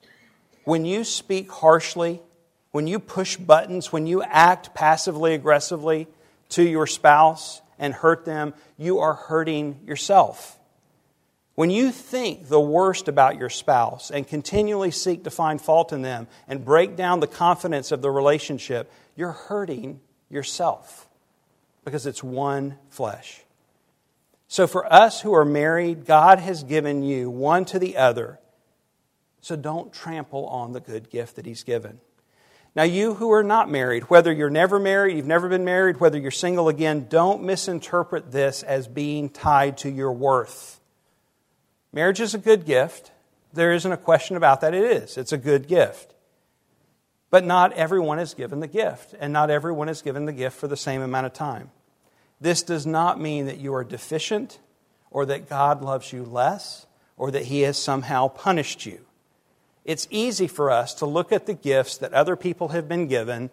When 0.63 0.85
you 0.85 1.03
speak 1.03 1.51
harshly, 1.51 2.23
when 2.73 2.87
you 2.87 2.99
push 2.99 3.37
buttons, 3.37 3.93
when 3.93 4.07
you 4.07 4.23
act 4.23 4.75
passively 4.75 5.35
aggressively 5.35 6.07
to 6.51 6.63
your 6.63 6.87
spouse 6.87 7.61
and 7.79 7.93
hurt 7.95 8.25
them, 8.25 8.55
you 8.77 8.99
are 8.99 9.15
hurting 9.15 9.81
yourself. 9.87 10.59
When 11.55 11.71
you 11.71 11.91
think 11.91 12.49
the 12.49 12.61
worst 12.61 13.09
about 13.09 13.37
your 13.37 13.51
spouse 13.51 14.11
and 14.11 14.27
continually 14.27 14.91
seek 14.91 15.25
to 15.25 15.31
find 15.31 15.61
fault 15.61 15.93
in 15.93 16.03
them 16.03 16.27
and 16.49 16.65
break 16.65 16.97
down 16.97 17.21
the 17.21 17.27
confidence 17.27 17.93
of 17.93 18.03
the 18.03 18.11
relationship, 18.11 18.91
you're 19.17 19.33
hurting 19.33 20.01
yourself 20.31 21.09
because 21.85 22.07
it's 22.07 22.23
one 22.23 22.79
flesh. 22.89 23.43
So, 24.49 24.67
for 24.67 24.91
us 24.93 25.21
who 25.21 25.35
are 25.35 25.45
married, 25.45 26.07
God 26.07 26.39
has 26.39 26.65
given 26.65 27.03
you 27.03 27.31
one 27.31 27.65
to 27.67 27.79
the 27.79 27.97
other. 27.97 28.41
So, 29.41 29.55
don't 29.55 29.93
trample 29.93 30.47
on 30.47 30.73
the 30.73 30.81
good 30.81 31.11
gift 31.11 31.37
that 31.37 31.47
He's 31.47 31.63
given. 31.63 32.01
Now, 32.77 32.85
you 32.85 33.15
who 33.15 33.33
are 33.33 33.43
not 33.43 33.69
married, 33.69 34.05
whether 34.05 34.33
you're 34.33 34.49
never 34.49 34.79
married, 34.79 35.17
you've 35.17 35.27
never 35.27 35.49
been 35.49 35.65
married, 35.65 35.99
whether 35.99 36.19
you're 36.19 36.31
single 36.31 36.69
again, 36.69 37.07
don't 37.09 37.43
misinterpret 37.43 38.31
this 38.31 38.63
as 38.63 38.87
being 38.87 39.29
tied 39.29 39.79
to 39.79 39.91
your 39.91 40.13
worth. 40.13 40.81
Marriage 41.93 42.21
is 42.21 42.35
a 42.35 42.39
good 42.39 42.65
gift. 42.65 43.11
There 43.53 43.73
isn't 43.73 43.91
a 43.91 43.97
question 43.97 44.37
about 44.37 44.61
that. 44.61 44.75
It 44.75 44.85
is. 44.85 45.17
It's 45.17 45.33
a 45.33 45.39
good 45.39 45.67
gift. 45.67 46.15
But 47.31 47.45
not 47.45 47.73
everyone 47.73 48.21
is 48.21 48.35
given 48.35 48.61
the 48.61 48.69
gift, 48.69 49.15
and 49.19 49.33
not 49.33 49.51
everyone 49.51 49.89
is 49.89 50.03
given 50.03 50.25
the 50.27 50.33
gift 50.33 50.57
for 50.57 50.69
the 50.69 50.77
same 50.77 51.03
amount 51.03 51.27
of 51.27 51.33
time. 51.33 51.71
This 52.41 52.63
does 52.63 52.87
not 52.87 53.21
mean 53.21 53.47
that 53.47 53.59
you 53.59 53.75
are 53.75 53.85
deficient 53.85 54.61
or 55.11 55.27
that 55.27 55.49
God 55.49 55.83
loves 55.83 56.13
you 56.13 56.25
less 56.25 56.87
or 57.17 57.33
that 57.33 57.45
He 57.45 57.63
has 57.63 57.77
somehow 57.77 58.29
punished 58.29 58.87
you. 58.87 59.05
It's 59.85 60.07
easy 60.11 60.47
for 60.47 60.71
us 60.71 60.95
to 60.95 61.07
look 61.07 61.33
at 61.33 61.47
the 61.47 61.55
gifts 61.55 61.97
that 61.99 62.13
other 62.13 62.37
people 62.37 62.69
have 62.69 62.89
been 62.89 63.07
given 63.07 63.51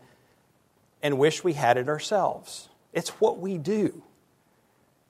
and 1.01 1.17
wish 1.17 1.43
we 1.43 1.53
had 1.53 1.77
it 1.77 1.87
ourselves. 1.87 2.69
It's 2.93 3.09
what 3.21 3.39
we 3.39 3.57
do. 3.57 4.03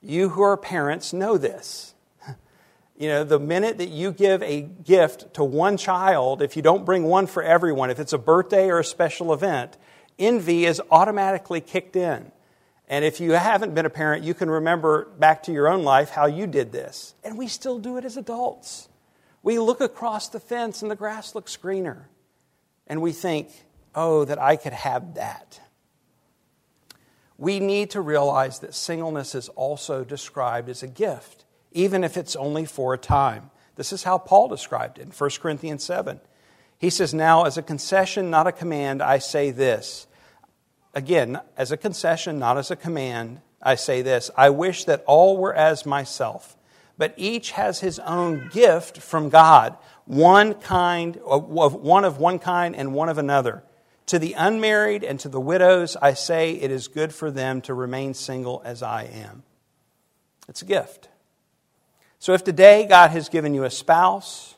You 0.02 0.30
who 0.30 0.42
are 0.42 0.56
parents 0.56 1.12
know 1.12 1.38
this. 1.38 1.94
You 3.00 3.06
know, 3.06 3.22
the 3.22 3.38
minute 3.38 3.78
that 3.78 3.90
you 3.90 4.10
give 4.10 4.42
a 4.42 4.62
gift 4.62 5.34
to 5.34 5.44
one 5.44 5.76
child, 5.76 6.42
if 6.42 6.56
you 6.56 6.62
don't 6.62 6.84
bring 6.84 7.04
one 7.04 7.28
for 7.28 7.44
everyone, 7.44 7.90
if 7.90 8.00
it's 8.00 8.12
a 8.12 8.18
birthday 8.18 8.70
or 8.70 8.80
a 8.80 8.84
special 8.84 9.32
event, 9.32 9.76
envy 10.18 10.66
is 10.66 10.82
automatically 10.90 11.60
kicked 11.60 11.94
in. 11.94 12.32
And 12.88 13.04
if 13.04 13.20
you 13.20 13.32
haven't 13.32 13.72
been 13.72 13.86
a 13.86 13.90
parent, 13.90 14.24
you 14.24 14.34
can 14.34 14.50
remember 14.50 15.04
back 15.16 15.44
to 15.44 15.52
your 15.52 15.68
own 15.68 15.84
life 15.84 16.10
how 16.10 16.26
you 16.26 16.48
did 16.48 16.72
this. 16.72 17.14
And 17.22 17.38
we 17.38 17.46
still 17.46 17.78
do 17.78 17.98
it 17.98 18.04
as 18.04 18.16
adults. 18.16 18.87
We 19.48 19.58
look 19.58 19.80
across 19.80 20.28
the 20.28 20.40
fence 20.40 20.82
and 20.82 20.90
the 20.90 20.94
grass 20.94 21.34
looks 21.34 21.56
greener. 21.56 22.10
And 22.86 23.00
we 23.00 23.12
think, 23.12 23.48
oh, 23.94 24.26
that 24.26 24.38
I 24.38 24.56
could 24.56 24.74
have 24.74 25.14
that. 25.14 25.58
we 27.38 27.58
need 27.58 27.88
to 27.92 28.02
realize 28.02 28.58
that 28.58 28.74
singleness 28.74 29.34
is 29.34 29.48
also 29.48 30.04
described 30.04 30.68
as 30.68 30.82
a 30.82 30.86
gift, 30.86 31.46
even 31.72 32.04
if 32.04 32.18
it's 32.18 32.36
only 32.36 32.66
for 32.66 32.92
a 32.92 32.98
time. 32.98 33.50
This 33.76 33.90
is 33.90 34.02
how 34.02 34.18
Paul 34.18 34.48
described 34.48 34.98
it 34.98 35.06
in 35.06 35.12
1 35.12 35.30
Corinthians 35.40 35.82
7. 35.82 36.20
He 36.76 36.90
says, 36.90 37.14
Now, 37.14 37.44
as 37.44 37.56
a 37.56 37.62
concession, 37.62 38.28
not 38.28 38.46
a 38.46 38.52
command, 38.52 39.02
I 39.02 39.16
say 39.16 39.50
this. 39.50 40.06
Again, 40.92 41.40
as 41.56 41.72
a 41.72 41.78
concession, 41.78 42.38
not 42.38 42.58
as 42.58 42.70
a 42.70 42.76
command, 42.76 43.40
I 43.62 43.76
say 43.76 44.02
this 44.02 44.30
I 44.36 44.50
wish 44.50 44.84
that 44.84 45.04
all 45.06 45.38
were 45.38 45.54
as 45.54 45.86
myself, 45.86 46.57
but 46.98 47.14
each 47.16 47.52
has 47.52 47.80
his 47.80 47.98
own 48.00 48.50
gift 48.52 48.98
from 48.98 49.30
God, 49.30 49.78
one 50.04 50.54
kind 50.54 51.16
uh, 51.18 51.38
of 51.38 51.74
one 51.74 52.04
of 52.04 52.18
one 52.18 52.38
kind 52.40 52.74
and 52.76 52.92
one 52.92 53.08
of 53.08 53.16
another. 53.16 53.62
To 54.06 54.18
the 54.18 54.32
unmarried 54.32 55.04
and 55.04 55.20
to 55.20 55.28
the 55.28 55.40
widows, 55.40 55.96
I 56.00 56.14
say 56.14 56.52
it 56.52 56.70
is 56.70 56.88
good 56.88 57.14
for 57.14 57.30
them 57.30 57.60
to 57.62 57.74
remain 57.74 58.14
single 58.14 58.62
as 58.64 58.82
I 58.82 59.04
am. 59.04 59.44
It's 60.48 60.62
a 60.62 60.66
gift. 60.66 61.08
So 62.18 62.32
if 62.32 62.42
today 62.42 62.86
God 62.86 63.10
has 63.10 63.28
given 63.28 63.54
you 63.54 63.64
a 63.64 63.70
spouse, 63.70 64.56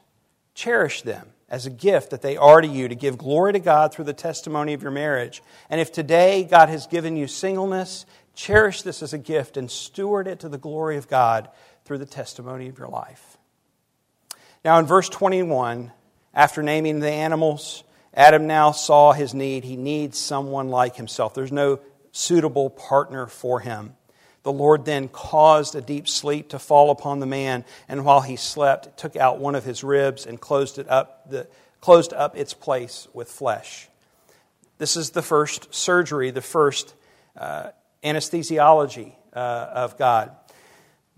cherish 0.55 1.03
them 1.03 1.29
as 1.49 1.67
a 1.67 1.71
gift 1.71 2.11
that 2.11 2.23
they 2.23 2.37
are 2.37 2.61
to 2.61 2.69
you 2.69 2.89
to 2.89 2.95
give 2.95 3.19
glory 3.19 3.53
to 3.53 3.59
God 3.59 3.93
through 3.93 4.05
the 4.05 4.13
testimony 4.13 4.73
of 4.73 4.83
your 4.83 4.93
marriage. 4.93 5.43
And 5.69 5.81
if 5.81 5.91
today 5.91 6.45
God 6.45 6.69
has 6.69 6.87
given 6.87 7.17
you 7.17 7.27
singleness, 7.27 8.07
cherish 8.35 8.83
this 8.83 9.03
as 9.03 9.13
a 9.13 9.19
gift 9.19 9.57
and 9.57 9.69
steward 9.69 10.29
it 10.29 10.41
to 10.41 10.49
the 10.49 10.59
glory 10.59 10.97
of 10.97 11.09
God 11.09 11.49
through 11.91 11.99
the 11.99 12.07
testimony 12.07 12.69
of 12.69 12.79
your 12.79 12.87
life. 12.87 13.37
Now, 14.65 14.79
in 14.79 14.87
verse 14.87 15.09
21, 15.09 15.91
after 16.33 16.63
naming 16.63 17.01
the 17.01 17.11
animals, 17.11 17.83
Adam 18.15 18.47
now 18.47 18.71
saw 18.71 19.11
his 19.11 19.35
need. 19.35 19.65
He 19.65 19.75
needs 19.75 20.17
someone 20.17 20.69
like 20.69 20.95
himself. 20.95 21.35
There's 21.35 21.51
no 21.51 21.81
suitable 22.13 22.71
partner 22.71 23.27
for 23.27 23.59
him. 23.59 23.97
The 24.45 24.53
Lord 24.53 24.85
then 24.85 25.09
caused 25.09 25.75
a 25.75 25.81
deep 25.81 26.07
sleep 26.07 26.51
to 26.51 26.61
fall 26.61 26.93
upon 26.93 27.19
the 27.19 27.27
man, 27.27 27.65
and 27.89 28.05
while 28.05 28.21
he 28.21 28.37
slept, 28.37 28.97
took 28.97 29.17
out 29.17 29.41
one 29.41 29.57
of 29.57 29.65
his 29.65 29.83
ribs 29.83 30.27
and 30.27 30.41
closed 30.41 30.79
it 30.79 30.89
up, 30.89 31.29
the, 31.29 31.49
closed 31.81 32.13
up 32.13 32.37
its 32.37 32.55
place 32.55 33.09
with 33.13 33.29
flesh. 33.29 33.89
This 34.79 34.97
is 34.97 35.11
the 35.11 35.23
first 35.23 35.75
surgery, 35.75 36.31
the 36.31 36.41
first 36.41 36.95
uh, 37.37 37.71
anesthesiology 38.05 39.15
uh, 39.35 39.39
of 39.73 39.99
God. 39.99 40.37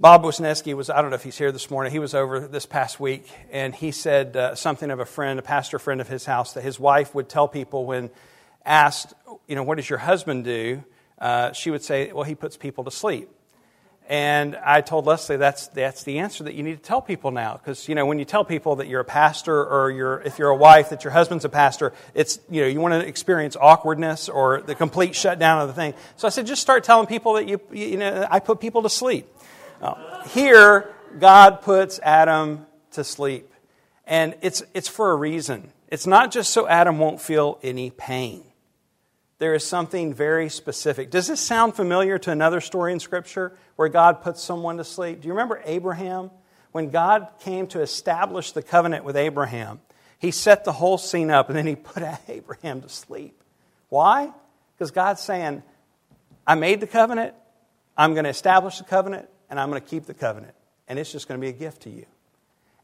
Bob 0.03 0.25
Wisniewski 0.25 0.75
was, 0.75 0.91
I 0.91 1.01
don't 1.01 1.11
know 1.11 1.15
if 1.15 1.23
he's 1.23 1.39
here 1.39 1.53
this 1.53 1.71
morning, 1.71 1.93
he 1.93 2.01
was 2.01 2.13
over 2.13 2.41
this 2.41 2.67
past 2.67 2.99
week, 2.99 3.25
and 3.53 3.73
he 3.73 3.93
said 3.93 4.37
uh, 4.37 4.57
something 4.57 4.91
of 4.91 4.99
a 4.99 5.05
friend, 5.05 5.39
a 5.39 5.43
pastor 5.43 5.79
friend 5.79 6.01
of 6.01 6.09
his 6.09 6.25
house, 6.27 6.55
that 6.55 6.63
his 6.63 6.81
wife 6.81 7.15
would 7.15 7.29
tell 7.29 7.47
people 7.47 7.87
when 7.87 8.11
asked, 8.67 9.15
you 9.47 9.55
know, 9.55 9.63
what 9.63 9.77
does 9.77 9.89
your 9.89 10.01
husband 10.01 10.43
do? 10.43 10.83
Uh, 11.21 11.53
she 11.53 11.71
would 11.71 11.85
say, 11.85 12.11
well, 12.11 12.25
he 12.25 12.35
puts 12.35 12.57
people 12.57 12.83
to 12.83 12.91
sleep. 12.91 13.29
And 14.09 14.57
I 14.57 14.81
told 14.81 15.07
Leslie 15.07 15.37
that's, 15.37 15.69
that's 15.69 16.03
the 16.03 16.19
answer 16.19 16.43
that 16.43 16.55
you 16.55 16.65
need 16.65 16.79
to 16.79 16.83
tell 16.83 17.01
people 17.01 17.31
now. 17.31 17.53
Because, 17.53 17.89
you 17.89 17.95
know, 17.95 18.05
when 18.05 18.19
you 18.19 18.25
tell 18.25 18.45
people 18.45 18.75
that 18.77 18.89
you're 18.89 19.03
a 19.03 19.05
pastor 19.05 19.65
or 19.65 19.89
you're, 19.93 20.21
if 20.23 20.37
you're 20.37 20.51
a 20.51 20.57
wife, 20.57 20.91
that 20.91 21.05
your 21.05 21.13
husband's 21.13 21.45
a 21.45 21.49
pastor, 21.49 21.93
it's, 22.13 22.41
you 22.51 22.63
know, 22.63 22.67
you 22.67 22.81
want 22.81 22.93
to 23.01 23.07
experience 23.07 23.55
awkwardness 23.55 24.29
or 24.29 24.63
the 24.63 24.75
complete 24.75 25.15
shutdown 25.15 25.63
of 25.63 25.69
the 25.69 25.75
thing. 25.75 25.95
So 26.17 26.27
I 26.27 26.33
said, 26.33 26.49
just 26.49 26.61
start 26.61 26.83
telling 26.83 27.07
people 27.07 27.35
that 27.35 27.47
you, 27.47 27.61
you 27.71 27.99
know, 27.99 28.27
I 28.29 28.41
put 28.41 28.59
people 28.59 28.83
to 28.83 28.91
sleep. 28.91 29.29
Here, 30.29 30.95
God 31.19 31.63
puts 31.63 31.99
Adam 32.03 32.67
to 32.93 33.05
sleep. 33.05 33.53
And 34.07 34.35
it's, 34.43 34.63
it's 34.75 34.89
for 34.89 35.11
a 35.11 35.17
reason. 35.17 35.73
It's 35.89 36.07
not 36.07 36.31
just 36.31 36.51
so 36.51 36.67
Adam 36.67 36.99
won't 36.99 37.21
feel 37.21 37.59
any 37.63 37.91
pain 37.91 38.45
there 39.43 39.55
is 39.55 39.67
something 39.67 40.15
very 40.15 40.49
specific. 40.49 41.11
Does 41.11 41.27
this 41.27 41.41
sound 41.41 41.75
familiar 41.75 42.17
to 42.17 42.31
another 42.31 42.61
story 42.61 42.93
in 42.93 43.01
Scripture 43.01 43.53
where 43.75 43.89
God 43.89 44.23
puts 44.23 44.41
someone 44.41 44.77
to 44.77 44.85
sleep? 44.85 45.21
Do 45.21 45.27
you 45.27 45.35
remember 45.35 45.61
Abraham? 45.65 46.31
When 46.71 46.91
God 46.91 47.27
came 47.41 47.67
to 47.67 47.81
establish 47.81 48.53
the 48.53 48.63
covenant 48.63 49.05
with 49.05 49.17
Abraham, 49.17 49.81
he 50.21 50.31
set 50.31 50.65
the 50.65 50.71
whole 50.71 50.97
scene 50.97 51.29
up 51.29 51.49
and 51.49 51.59
then 51.59 51.67
he 51.67 51.75
put 51.93 52.05
Abraham 52.29 52.83
to 52.83 52.89
sleep. 52.89 53.43
Why? 53.89 54.31
Because 54.77 54.93
God's 54.93 55.21
saying, 55.21 55.65
I 56.47 56.55
made 56.55 56.79
the 56.79 56.87
covenant, 56.87 57.35
I'm 57.97 58.13
going 58.15 58.23
to 58.23 58.31
establish 58.31 58.79
the 58.79 58.85
covenant, 58.85 59.29
and 59.53 59.61
I'm 59.61 59.69
going 59.69 59.83
to 59.83 59.87
keep 59.87 60.07
the 60.07 60.15
covenant. 60.15 60.55
And 60.89 60.99
it's 60.99 61.13
just 61.13 61.29
going 61.29 61.39
to 61.39 61.45
be 61.45 61.51
a 61.51 61.53
gift 61.53 61.83
to 61.83 61.91
you. 61.91 62.07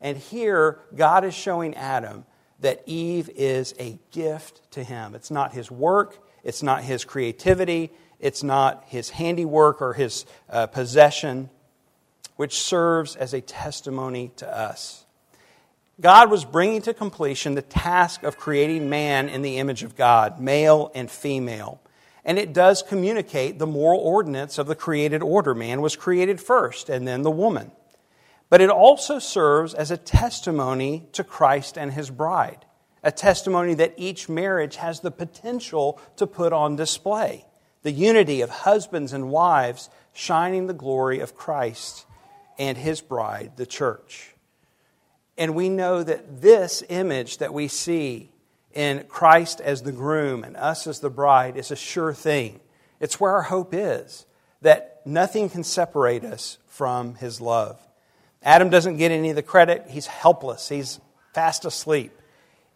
And 0.02 0.18
here, 0.18 0.80
God 0.94 1.24
is 1.24 1.32
showing 1.32 1.74
Adam 1.74 2.26
that 2.60 2.82
Eve 2.84 3.30
is 3.34 3.74
a 3.80 3.98
gift 4.10 4.70
to 4.72 4.84
him. 4.84 5.14
It's 5.14 5.30
not 5.30 5.54
his 5.54 5.70
work, 5.70 6.22
it's 6.44 6.62
not 6.62 6.82
his 6.84 7.06
creativity, 7.06 7.90
it's 8.20 8.42
not 8.42 8.84
his 8.86 9.08
handiwork 9.08 9.80
or 9.80 9.94
his 9.94 10.26
uh, 10.50 10.66
possession, 10.66 11.48
which 12.36 12.60
serves 12.60 13.16
as 13.16 13.32
a 13.32 13.40
testimony 13.40 14.30
to 14.36 14.46
us. 14.46 15.06
God 16.02 16.30
was 16.30 16.44
bringing 16.44 16.82
to 16.82 16.92
completion 16.92 17.54
the 17.54 17.62
task 17.62 18.22
of 18.24 18.36
creating 18.36 18.90
man 18.90 19.30
in 19.30 19.40
the 19.40 19.56
image 19.56 19.84
of 19.84 19.96
God, 19.96 20.38
male 20.38 20.92
and 20.94 21.10
female. 21.10 21.80
And 22.24 22.38
it 22.38 22.52
does 22.52 22.82
communicate 22.82 23.58
the 23.58 23.66
moral 23.66 24.00
ordinance 24.00 24.58
of 24.58 24.66
the 24.66 24.74
created 24.74 25.22
order. 25.22 25.54
Man 25.54 25.80
was 25.80 25.96
created 25.96 26.40
first, 26.40 26.88
and 26.88 27.06
then 27.06 27.22
the 27.22 27.30
woman. 27.30 27.72
But 28.50 28.60
it 28.60 28.70
also 28.70 29.18
serves 29.18 29.74
as 29.74 29.90
a 29.90 29.96
testimony 29.96 31.08
to 31.12 31.24
Christ 31.24 31.78
and 31.78 31.92
his 31.92 32.10
bride 32.10 32.64
a 33.02 33.12
testimony 33.12 33.74
that 33.74 33.94
each 33.96 34.28
marriage 34.28 34.76
has 34.76 35.00
the 35.00 35.10
potential 35.10 36.00
to 36.16 36.26
put 36.26 36.52
on 36.52 36.76
display 36.76 37.44
the 37.82 37.92
unity 37.92 38.40
of 38.40 38.50
husbands 38.50 39.12
and 39.12 39.30
wives 39.30 39.88
shining 40.12 40.66
the 40.66 40.74
glory 40.74 41.20
of 41.20 41.36
Christ 41.36 42.04
and 42.58 42.76
his 42.76 43.00
bride, 43.00 43.52
the 43.56 43.66
church. 43.66 44.34
And 45.38 45.54
we 45.54 45.68
know 45.68 46.02
that 46.02 46.42
this 46.42 46.82
image 46.88 47.38
that 47.38 47.54
we 47.54 47.68
see 47.68 48.30
in 48.72 49.04
Christ 49.08 49.60
as 49.60 49.82
the 49.82 49.92
groom 49.92 50.44
and 50.44 50.56
us 50.56 50.86
as 50.86 51.00
the 51.00 51.10
bride 51.10 51.56
is 51.56 51.70
a 51.70 51.76
sure 51.76 52.12
thing. 52.12 52.60
It's 53.00 53.20
where 53.20 53.32
our 53.32 53.42
hope 53.42 53.72
is, 53.72 54.26
that 54.62 55.00
nothing 55.04 55.48
can 55.48 55.64
separate 55.64 56.24
us 56.24 56.58
from 56.66 57.14
his 57.16 57.40
love. 57.40 57.80
Adam 58.42 58.70
doesn't 58.70 58.96
get 58.96 59.10
any 59.10 59.30
of 59.30 59.36
the 59.36 59.42
credit, 59.42 59.86
he's 59.88 60.06
helpless, 60.06 60.68
he's 60.68 61.00
fast 61.34 61.64
asleep. 61.64 62.12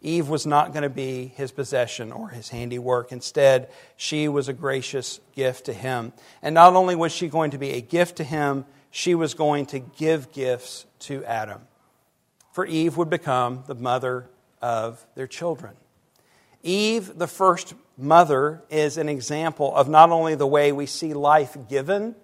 Eve 0.01 0.27
was 0.27 0.45
not 0.45 0.73
going 0.73 0.83
to 0.83 0.89
be 0.89 1.27
his 1.37 1.51
possession 1.51 2.11
or 2.11 2.27
his 2.27 2.49
handiwork. 2.49 3.13
Instead, 3.13 3.69
she 3.95 4.27
was 4.27 4.49
a 4.49 4.53
gracious 4.53 5.21
gift 5.33 5.65
to 5.65 5.73
him. 5.73 6.11
And 6.41 6.53
not 6.53 6.75
only 6.75 6.93
was 6.93 7.13
she 7.13 7.29
going 7.29 7.51
to 7.51 7.57
be 7.57 7.71
a 7.71 7.81
gift 7.81 8.17
to 8.17 8.25
him, 8.25 8.65
she 8.91 9.15
was 9.15 9.33
going 9.33 9.65
to 9.67 9.79
give 9.79 10.33
gifts 10.33 10.85
to 10.99 11.23
Adam. 11.23 11.61
For 12.51 12.65
Eve 12.65 12.97
would 12.97 13.09
become 13.09 13.63
the 13.65 13.75
mother 13.75 14.29
of 14.61 15.05
their 15.15 15.25
children. 15.25 15.73
Eve, 16.63 17.17
the 17.17 17.27
first 17.27 17.73
mother, 17.97 18.63
is 18.69 18.97
an 18.97 19.09
example 19.09 19.75
of 19.75 19.89
not 19.89 20.09
only 20.09 20.35
the 20.35 20.47
way 20.47 20.71
we 20.71 20.85
see 20.85 21.13
life 21.13 21.55
given, 21.69 22.15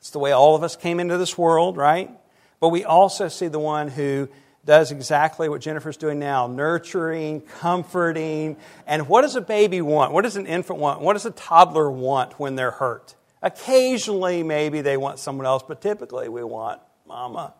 it's 0.00 0.10
the 0.10 0.18
way 0.18 0.32
all 0.32 0.54
of 0.54 0.62
us 0.62 0.76
came 0.76 0.98
into 0.98 1.18
this 1.18 1.36
world, 1.36 1.76
right? 1.76 2.10
But 2.58 2.70
we 2.70 2.84
also 2.84 3.28
see 3.28 3.48
the 3.48 3.58
one 3.58 3.88
who 3.88 4.28
does 4.64 4.90
exactly 4.90 5.48
what 5.48 5.60
Jennifer's 5.60 5.96
doing 5.96 6.18
now 6.18 6.46
nurturing, 6.48 7.40
comforting. 7.40 8.56
And 8.86 9.08
what 9.08 9.22
does 9.22 9.36
a 9.36 9.40
baby 9.40 9.80
want? 9.80 10.12
What 10.12 10.22
does 10.22 10.36
an 10.36 10.46
infant 10.46 10.80
want? 10.80 11.00
What 11.00 11.12
does 11.12 11.24
a 11.24 11.30
toddler 11.30 11.90
want 11.90 12.38
when 12.40 12.56
they're 12.56 12.72
hurt? 12.72 13.14
Occasionally, 13.42 14.42
maybe 14.42 14.80
they 14.80 14.96
want 14.96 15.18
someone 15.18 15.46
else, 15.46 15.62
but 15.66 15.80
typically 15.80 16.28
we 16.28 16.42
want 16.42 16.80
mama. 17.06 17.54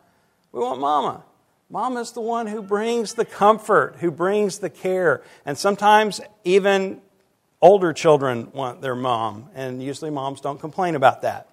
We 0.51 0.61
want 0.61 0.81
mama. 0.81 1.23
Mama's 1.69 2.13
the 2.13 2.21
one 2.21 2.47
who 2.47 2.63
brings 2.63 3.15
the 3.15 3.25
comfort, 3.25 3.97
who 4.01 4.11
brings 4.11 4.59
the 4.59 4.71
care. 4.71 5.23
And 5.45 5.59
sometimes 5.59 6.21
even 6.45 7.01
older 7.61 7.93
children 7.93 8.51
want 8.53 8.83
their 8.83 8.95
mom, 8.95 9.49
and 9.55 9.83
usually 9.83 10.11
moms 10.11 10.41
don't 10.41 10.61
complain 10.61 10.95
about 10.95 11.23
that. 11.23 11.49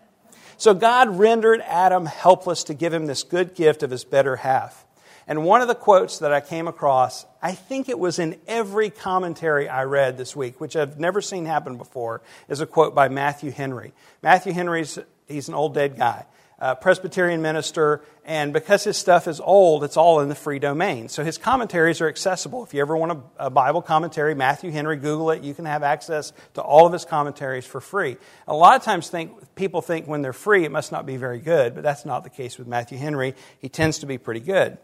So 0.58 0.74
God 0.74 1.18
rendered 1.18 1.62
Adam 1.62 2.06
helpless 2.06 2.66
to 2.66 2.74
give 2.74 2.94
him 2.94 3.08
this 3.08 3.24
good 3.24 3.56
gift 3.56 3.82
of 3.82 3.90
his 3.90 4.04
better 4.04 4.36
half. 4.36 4.86
And 5.26 5.46
one 5.46 5.62
of 5.62 5.68
the 5.68 5.76
quotes 5.76 6.20
that 6.20 6.34
I 6.34 6.42
came 6.42 6.68
across, 6.68 7.26
I 7.42 7.54
think 7.54 7.90
it 7.90 7.98
was 7.98 8.20
in 8.20 8.40
every 8.46 8.90
commentary 8.90 9.70
I 9.70 9.84
read 9.86 10.18
this 10.18 10.36
week, 10.36 10.60
which 10.60 10.76
I've 10.76 11.00
never 11.00 11.22
seen 11.22 11.46
happen 11.46 11.78
before, 11.78 12.22
is 12.50 12.60
a 12.60 12.66
quote 12.66 12.94
by 12.94 13.08
Matthew 13.08 13.52
Henry. 13.52 13.94
Matthew 14.22 14.54
Henry's 14.54 15.00
he's 15.28 15.48
an 15.48 15.54
old 15.54 15.74
dead 15.74 15.98
guy, 15.98 16.26
Uh, 16.64 16.74
Presbyterian 16.74 17.42
minister, 17.42 18.02
and 18.24 18.54
because 18.54 18.86
his 18.86 18.96
stuff 18.96 19.28
is 19.28 19.42
old, 19.42 19.84
it's 19.84 19.98
all 19.98 20.22
in 20.22 20.30
the 20.30 20.36
free 20.36 20.60
domain. 20.60 21.10
So 21.10 21.22
his 21.22 21.38
commentaries 21.38 22.00
are 22.00 22.08
accessible. 22.08 22.64
If 22.64 22.74
you 22.74 22.80
ever 22.80 22.96
want 22.96 23.12
a, 23.12 23.48
a 23.48 23.50
Bible 23.50 23.82
commentary, 23.82 24.34
Matthew 24.34 24.72
Henry, 24.72 24.96
Google 24.96 25.32
it. 25.32 25.44
You 25.44 25.54
can 25.54 25.66
have 25.66 25.84
access 25.84 26.32
to 26.54 26.62
all 26.62 26.88
of 26.88 26.94
his 26.94 27.04
commentaries 27.04 27.66
for 27.66 27.82
free. 27.82 28.16
A 28.48 28.56
lot 28.56 28.78
of 28.78 28.84
times, 28.84 29.10
think 29.10 29.34
people 29.56 29.82
think 29.82 30.08
when 30.08 30.22
they're 30.22 30.32
free, 30.32 30.64
it 30.64 30.72
must 30.72 30.94
not 30.94 31.06
be 31.06 31.18
very 31.18 31.40
good, 31.40 31.76
but 31.76 31.84
that's 31.84 32.06
not 32.06 32.24
the 32.24 32.30
case 32.30 32.58
with 32.58 32.66
Matthew 32.66 32.98
Henry. 32.98 33.36
He 33.60 33.68
tends 33.68 34.00
to 34.00 34.06
be 34.06 34.18
pretty 34.18 34.40
good. 34.40 34.78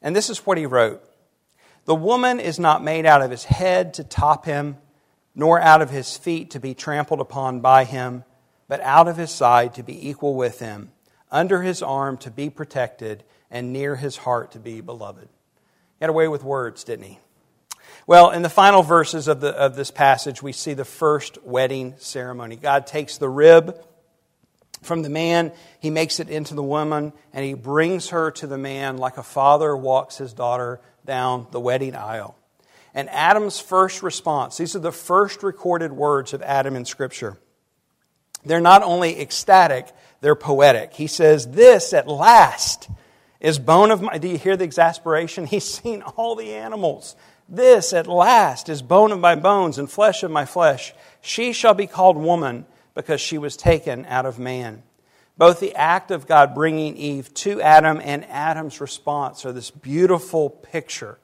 And 0.00 0.14
this 0.14 0.30
is 0.30 0.46
what 0.46 0.58
he 0.58 0.66
wrote 0.66 1.02
The 1.86 1.96
woman 1.96 2.38
is 2.38 2.60
not 2.60 2.84
made 2.84 3.04
out 3.04 3.20
of 3.20 3.32
his 3.32 3.42
head 3.42 3.94
to 3.94 4.04
top 4.04 4.44
him, 4.44 4.76
nor 5.34 5.60
out 5.60 5.82
of 5.82 5.90
his 5.90 6.16
feet 6.16 6.50
to 6.50 6.60
be 6.60 6.72
trampled 6.72 7.18
upon 7.18 7.58
by 7.58 7.82
him, 7.82 8.22
but 8.68 8.80
out 8.82 9.08
of 9.08 9.16
his 9.16 9.32
side 9.32 9.74
to 9.74 9.82
be 9.82 10.08
equal 10.08 10.36
with 10.36 10.60
him, 10.60 10.92
under 11.30 11.62
his 11.62 11.82
arm 11.82 12.16
to 12.18 12.30
be 12.30 12.50
protected, 12.50 13.24
and 13.50 13.72
near 13.72 13.96
his 13.96 14.16
heart 14.16 14.52
to 14.52 14.58
be 14.58 14.80
beloved. 14.80 15.28
He 15.98 16.04
had 16.04 16.10
a 16.10 16.12
way 16.12 16.28
with 16.28 16.44
words, 16.44 16.84
didn't 16.84 17.06
he? 17.06 17.18
Well, 18.06 18.30
in 18.30 18.42
the 18.42 18.48
final 18.48 18.82
verses 18.82 19.28
of, 19.28 19.40
the, 19.40 19.50
of 19.50 19.76
this 19.76 19.90
passage, 19.90 20.42
we 20.42 20.52
see 20.52 20.74
the 20.74 20.84
first 20.84 21.42
wedding 21.44 21.94
ceremony. 21.98 22.56
God 22.56 22.86
takes 22.86 23.18
the 23.18 23.28
rib 23.28 23.78
from 24.82 25.02
the 25.02 25.10
man, 25.10 25.52
he 25.78 25.90
makes 25.90 26.20
it 26.20 26.30
into 26.30 26.54
the 26.54 26.62
woman, 26.62 27.12
and 27.32 27.44
he 27.44 27.54
brings 27.54 28.10
her 28.10 28.30
to 28.32 28.46
the 28.46 28.56
man 28.56 28.96
like 28.96 29.18
a 29.18 29.22
father 29.22 29.76
walks 29.76 30.16
his 30.16 30.32
daughter 30.32 30.80
down 31.04 31.46
the 31.50 31.60
wedding 31.60 31.94
aisle. 31.94 32.36
And 32.94 33.08
Adam's 33.10 33.60
first 33.60 34.02
response, 34.02 34.56
these 34.56 34.74
are 34.74 34.80
the 34.80 34.92
first 34.92 35.42
recorded 35.42 35.92
words 35.92 36.32
of 36.32 36.42
Adam 36.42 36.76
in 36.76 36.84
Scripture. 36.84 37.38
They're 38.44 38.60
not 38.60 38.82
only 38.82 39.20
ecstatic, 39.20 39.86
they're 40.20 40.34
poetic. 40.34 40.94
He 40.94 41.06
says, 41.06 41.48
This 41.48 41.92
at 41.92 42.06
last 42.06 42.88
is 43.40 43.58
bone 43.58 43.90
of 43.90 44.02
my. 44.02 44.18
Do 44.18 44.28
you 44.28 44.38
hear 44.38 44.56
the 44.56 44.64
exasperation? 44.64 45.46
He's 45.46 45.64
seen 45.64 46.02
all 46.02 46.34
the 46.36 46.54
animals. 46.54 47.16
This 47.48 47.92
at 47.92 48.06
last 48.06 48.68
is 48.68 48.80
bone 48.80 49.10
of 49.10 49.18
my 49.18 49.34
bones 49.34 49.78
and 49.78 49.90
flesh 49.90 50.22
of 50.22 50.30
my 50.30 50.44
flesh. 50.44 50.94
She 51.20 51.52
shall 51.52 51.74
be 51.74 51.88
called 51.88 52.16
woman 52.16 52.64
because 52.94 53.20
she 53.20 53.38
was 53.38 53.56
taken 53.56 54.06
out 54.06 54.26
of 54.26 54.38
man. 54.38 54.82
Both 55.36 55.58
the 55.58 55.74
act 55.74 56.10
of 56.10 56.28
God 56.28 56.54
bringing 56.54 56.96
Eve 56.96 57.32
to 57.34 57.60
Adam 57.60 58.00
and 58.04 58.24
Adam's 58.26 58.80
response 58.80 59.44
are 59.46 59.52
this 59.52 59.70
beautiful 59.70 60.50
picture. 60.50 61.18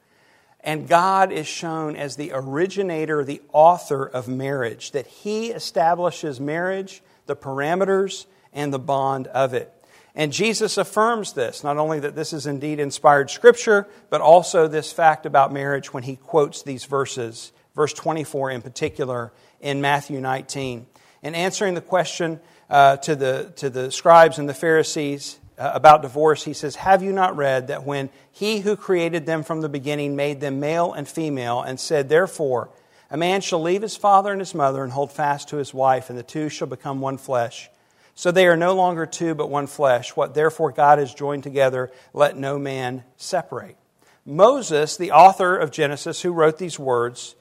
And 0.59 0.87
God 0.87 1.31
is 1.31 1.47
shown 1.47 1.95
as 1.95 2.15
the 2.15 2.31
originator, 2.33 3.23
the 3.23 3.41
author 3.53 4.03
of 4.05 4.27
marriage, 4.27 4.91
that 4.91 5.07
He 5.07 5.51
establishes 5.51 6.41
marriage, 6.41 7.03
the 7.27 7.35
parameters, 7.35 8.25
and 8.53 8.73
the 8.73 8.79
bond 8.79 9.27
of 9.27 9.53
it. 9.53 9.73
And 10.17 10.33
Jesus 10.33 10.79
affirms 10.79 11.33
this, 11.33 11.63
not 11.63 11.77
only 11.77 11.99
that 11.99 12.15
this 12.15 12.33
is 12.33 12.47
indeed 12.47 12.79
inspired 12.79 13.29
scripture, 13.29 13.87
but 14.09 14.19
also 14.19 14.67
this 14.67 14.91
fact 14.91 15.27
about 15.27 15.53
marriage 15.53 15.93
when 15.93 16.01
he 16.01 16.15
quotes 16.15 16.63
these 16.63 16.85
verses, 16.85 17.51
verse 17.75 17.93
24 17.93 18.49
in 18.49 18.63
particular, 18.63 19.31
in 19.61 19.79
Matthew 19.79 20.19
19. 20.19 20.87
In 21.21 21.35
answering 21.35 21.75
the 21.75 21.81
question 21.81 22.39
uh, 22.67 22.97
to, 22.97 23.15
the, 23.15 23.53
to 23.57 23.69
the 23.69 23.91
scribes 23.91 24.39
and 24.39 24.49
the 24.49 24.55
Pharisees 24.55 25.37
uh, 25.57 25.71
about 25.75 26.01
divorce, 26.01 26.43
he 26.43 26.53
says, 26.53 26.77
Have 26.77 27.03
you 27.03 27.11
not 27.11 27.37
read 27.37 27.67
that 27.67 27.83
when 27.83 28.09
he 28.31 28.61
who 28.61 28.75
created 28.75 29.27
them 29.27 29.43
from 29.43 29.61
the 29.61 29.69
beginning 29.69 30.15
made 30.15 30.39
them 30.39 30.59
male 30.59 30.93
and 30.93 31.07
female, 31.07 31.61
and 31.61 31.79
said, 31.79 32.09
Therefore, 32.09 32.69
a 33.11 33.17
man 33.17 33.41
shall 33.41 33.61
leave 33.61 33.83
his 33.83 33.95
father 33.95 34.31
and 34.31 34.41
his 34.41 34.55
mother 34.55 34.83
and 34.83 34.91
hold 34.91 35.11
fast 35.11 35.49
to 35.49 35.57
his 35.57 35.75
wife, 35.75 36.09
and 36.09 36.17
the 36.17 36.23
two 36.23 36.49
shall 36.49 36.67
become 36.67 37.01
one 37.01 37.17
flesh? 37.17 37.69
So 38.17 38.31
they 38.31 38.47
are 38.47 38.57
no 38.57 38.73
longer 38.73 39.05
two, 39.05 39.35
but 39.35 39.51
one 39.51 39.67
flesh. 39.67 40.15
What 40.15 40.33
therefore 40.33 40.71
God 40.71 40.97
has 40.97 41.13
joined 41.13 41.43
together, 41.43 41.91
let 42.13 42.35
no 42.35 42.57
man 42.57 43.03
separate. 43.15 43.77
Moses, 44.25 44.97
the 44.97 45.11
author 45.11 45.55
of 45.55 45.69
Genesis, 45.69 46.23
who 46.23 46.31
wrote 46.31 46.57
these 46.57 46.79
words, 46.79 47.35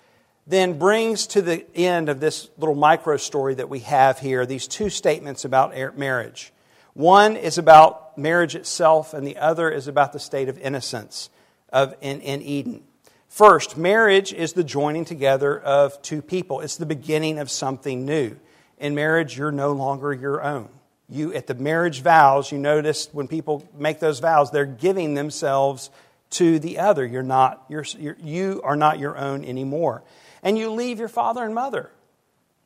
then 0.46 0.78
brings 0.78 1.26
to 1.28 1.40
the 1.40 1.64
end 1.74 2.10
of 2.10 2.20
this 2.20 2.50
little 2.58 2.74
micro 2.74 3.16
story 3.16 3.54
that 3.54 3.70
we 3.70 3.78
have 3.80 4.18
here 4.18 4.44
these 4.44 4.68
two 4.68 4.90
statements 4.90 5.46
about 5.46 5.74
er, 5.74 5.94
marriage. 5.96 6.52
One 6.92 7.36
is 7.36 7.56
about 7.56 8.18
marriage 8.18 8.54
itself, 8.54 9.14
and 9.14 9.26
the 9.26 9.38
other 9.38 9.70
is 9.70 9.88
about 9.88 10.12
the 10.12 10.20
state 10.20 10.50
of 10.50 10.58
innocence 10.58 11.30
of, 11.72 11.94
in, 12.02 12.20
in 12.20 12.42
Eden. 12.42 12.82
First, 13.30 13.78
marriage 13.78 14.30
is 14.30 14.52
the 14.52 14.62
joining 14.62 15.06
together 15.06 15.58
of 15.58 16.02
two 16.02 16.20
people, 16.20 16.60
it's 16.60 16.76
the 16.76 16.84
beginning 16.84 17.38
of 17.38 17.50
something 17.50 18.04
new 18.04 18.36
in 18.78 18.94
marriage, 18.94 19.36
you're 19.36 19.52
no 19.52 19.72
longer 19.72 20.12
your 20.12 20.42
own. 20.42 20.68
You, 21.08 21.32
at 21.34 21.46
the 21.46 21.54
marriage 21.54 22.02
vows, 22.02 22.50
you 22.50 22.58
notice 22.58 23.08
when 23.12 23.28
people 23.28 23.68
make 23.76 24.00
those 24.00 24.18
vows, 24.18 24.50
they're 24.50 24.66
giving 24.66 25.14
themselves 25.14 25.90
to 26.30 26.58
the 26.58 26.78
other. 26.78 27.06
You're 27.06 27.22
not, 27.22 27.64
you're, 27.68 27.84
you're, 27.98 28.16
you 28.20 28.60
are 28.64 28.76
not 28.76 28.98
your 28.98 29.16
own 29.16 29.44
anymore. 29.44 30.02
And 30.42 30.58
you 30.58 30.70
leave 30.70 30.98
your 30.98 31.08
father 31.08 31.44
and 31.44 31.54
mother. 31.54 31.90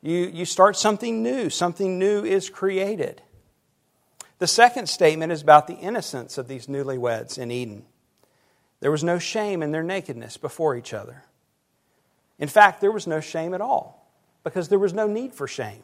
You, 0.01 0.31
you 0.33 0.45
start 0.45 0.75
something 0.75 1.21
new. 1.21 1.49
Something 1.49 1.99
new 1.99 2.25
is 2.25 2.49
created. 2.49 3.21
The 4.39 4.47
second 4.47 4.89
statement 4.89 5.31
is 5.31 5.43
about 5.43 5.67
the 5.67 5.75
innocence 5.75 6.39
of 6.39 6.47
these 6.47 6.65
newlyweds 6.65 7.37
in 7.37 7.51
Eden. 7.51 7.85
There 8.79 8.89
was 8.89 9.03
no 9.03 9.19
shame 9.19 9.61
in 9.61 9.71
their 9.71 9.83
nakedness 9.83 10.37
before 10.37 10.75
each 10.75 10.93
other. 10.93 11.23
In 12.39 12.47
fact, 12.47 12.81
there 12.81 12.91
was 12.91 13.05
no 13.05 13.19
shame 13.19 13.53
at 13.53 13.61
all 13.61 14.11
because 14.43 14.69
there 14.69 14.79
was 14.79 14.93
no 14.93 15.05
need 15.05 15.35
for 15.35 15.47
shame. 15.47 15.83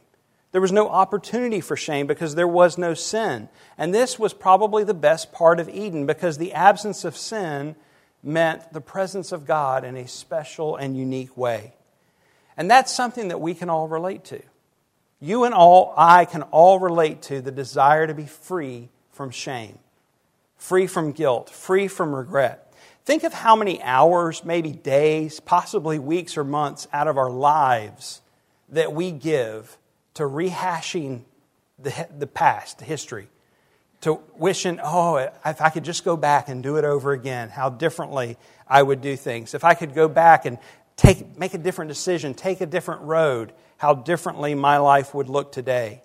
There 0.52 0.62
was 0.62 0.72
no 0.72 0.90
opportunity 0.90 1.62
for 1.62 1.76
shame 1.76 2.08
because 2.08 2.36
there 2.36 2.48
was 2.48 2.78
no 2.78 2.94
sin. 2.94 3.50
And 3.78 3.94
this 3.94 4.18
was 4.18 4.34
probably 4.34 4.84
the 4.84 4.94
best 4.94 5.32
part 5.32 5.60
of 5.60 5.70
Eden 5.70 6.06
because 6.06 6.38
the 6.38 6.54
absence 6.54 7.04
of 7.04 7.18
sin 7.18 7.76
meant 8.24 8.74
the 8.74 8.82
presence 8.82 9.32
of 9.32 9.46
God 9.46 9.84
in 9.84 9.98
a 9.98 10.08
special 10.08 10.76
and 10.76 10.98
unique 10.98 11.36
way. 11.36 11.74
And 12.56 12.72
that's 12.72 12.94
something 12.94 13.28
that 13.28 13.42
we 13.42 13.54
can 13.54 13.70
all 13.70 13.88
relate 13.88 14.24
to. 14.26 14.42
You 15.20 15.44
and 15.44 15.54
all, 15.54 15.94
I 15.98 16.26
can 16.26 16.44
all 16.44 16.80
relate 16.80 17.24
to 17.24 17.42
the 17.42 17.52
desire 17.52 18.08
to 18.08 18.14
be 18.14 18.26
free 18.26 18.90
from 19.12 19.32
shame, 19.32 19.80
free 20.58 20.88
from 20.88 21.12
guilt, 21.12 21.50
free 21.50 21.88
from 21.88 22.16
regret. 22.16 22.74
Think 23.04 23.24
of 23.24 23.34
how 23.34 23.56
many 23.56 23.82
hours, 23.82 24.44
maybe 24.44 24.72
days, 24.72 25.40
possibly 25.40 25.98
weeks 25.98 26.38
or 26.38 26.44
months 26.44 26.88
out 26.94 27.08
of 27.08 27.18
our 27.18 27.30
lives 27.30 28.22
that 28.70 28.94
we 28.94 29.12
give 29.12 29.78
to 30.18 30.24
rehashing 30.24 31.22
the, 31.78 32.08
the 32.18 32.26
past, 32.26 32.80
the 32.80 32.86
history, 32.86 33.28
to 34.02 34.20
wishing, 34.36 34.80
oh, 34.82 35.18
if 35.46 35.62
I 35.62 35.70
could 35.70 35.84
just 35.84 36.04
go 36.04 36.18
back 36.18 36.50
and 36.50 36.64
do 36.64 36.78
it 36.78 36.86
over 36.86 37.12
again, 37.12 37.50
how 37.50 37.70
differently 37.70 38.38
I 38.68 38.82
would 38.82 39.02
do 39.02 39.16
things. 39.16 39.54
If 39.54 39.64
I 39.64 39.76
could 39.76 39.94
go 39.94 40.08
back 40.08 40.46
and 40.46 40.58
take, 40.96 41.38
make 41.38 41.54
a 41.54 41.60
different 41.60 41.90
decision, 41.90 42.34
take 42.34 42.62
a 42.62 42.66
different 42.66 43.02
road, 43.02 43.54
how 43.78 43.94
differently 43.94 44.56
my 44.56 44.78
life 44.78 45.14
would 45.14 45.30
look 45.30 45.52
today. 45.52 46.02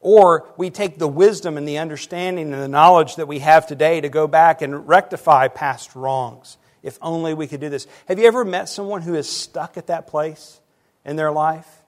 Or 0.00 0.52
we 0.56 0.70
take 0.70 0.98
the 0.98 1.08
wisdom 1.08 1.56
and 1.56 1.66
the 1.66 1.78
understanding 1.78 2.52
and 2.52 2.60
the 2.60 2.68
knowledge 2.68 3.16
that 3.16 3.28
we 3.28 3.38
have 3.38 3.68
today 3.68 4.00
to 4.00 4.08
go 4.08 4.26
back 4.26 4.62
and 4.62 4.88
rectify 4.88 5.46
past 5.46 5.94
wrongs. 5.94 6.58
If 6.82 6.98
only 7.00 7.34
we 7.34 7.46
could 7.46 7.60
do 7.60 7.68
this. 7.68 7.86
Have 8.08 8.18
you 8.18 8.26
ever 8.26 8.44
met 8.44 8.68
someone 8.68 9.02
who 9.02 9.14
is 9.14 9.28
stuck 9.28 9.76
at 9.76 9.86
that 9.86 10.08
place 10.08 10.60
in 11.04 11.14
their 11.14 11.30
life? 11.30 11.83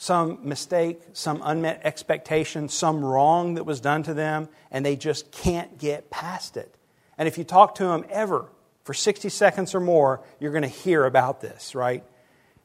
Some 0.00 0.38
mistake, 0.48 1.02
some 1.12 1.42
unmet 1.44 1.80
expectation, 1.82 2.68
some 2.68 3.04
wrong 3.04 3.54
that 3.54 3.64
was 3.64 3.80
done 3.80 4.04
to 4.04 4.14
them, 4.14 4.48
and 4.70 4.86
they 4.86 4.94
just 4.94 5.32
can't 5.32 5.76
get 5.76 6.08
past 6.08 6.56
it. 6.56 6.72
And 7.18 7.26
if 7.26 7.36
you 7.36 7.42
talk 7.42 7.74
to 7.74 7.84
them 7.84 8.04
ever 8.08 8.46
for 8.84 8.94
60 8.94 9.28
seconds 9.28 9.74
or 9.74 9.80
more, 9.80 10.22
you're 10.38 10.52
going 10.52 10.62
to 10.62 10.68
hear 10.68 11.04
about 11.04 11.40
this, 11.40 11.74
right? 11.74 12.04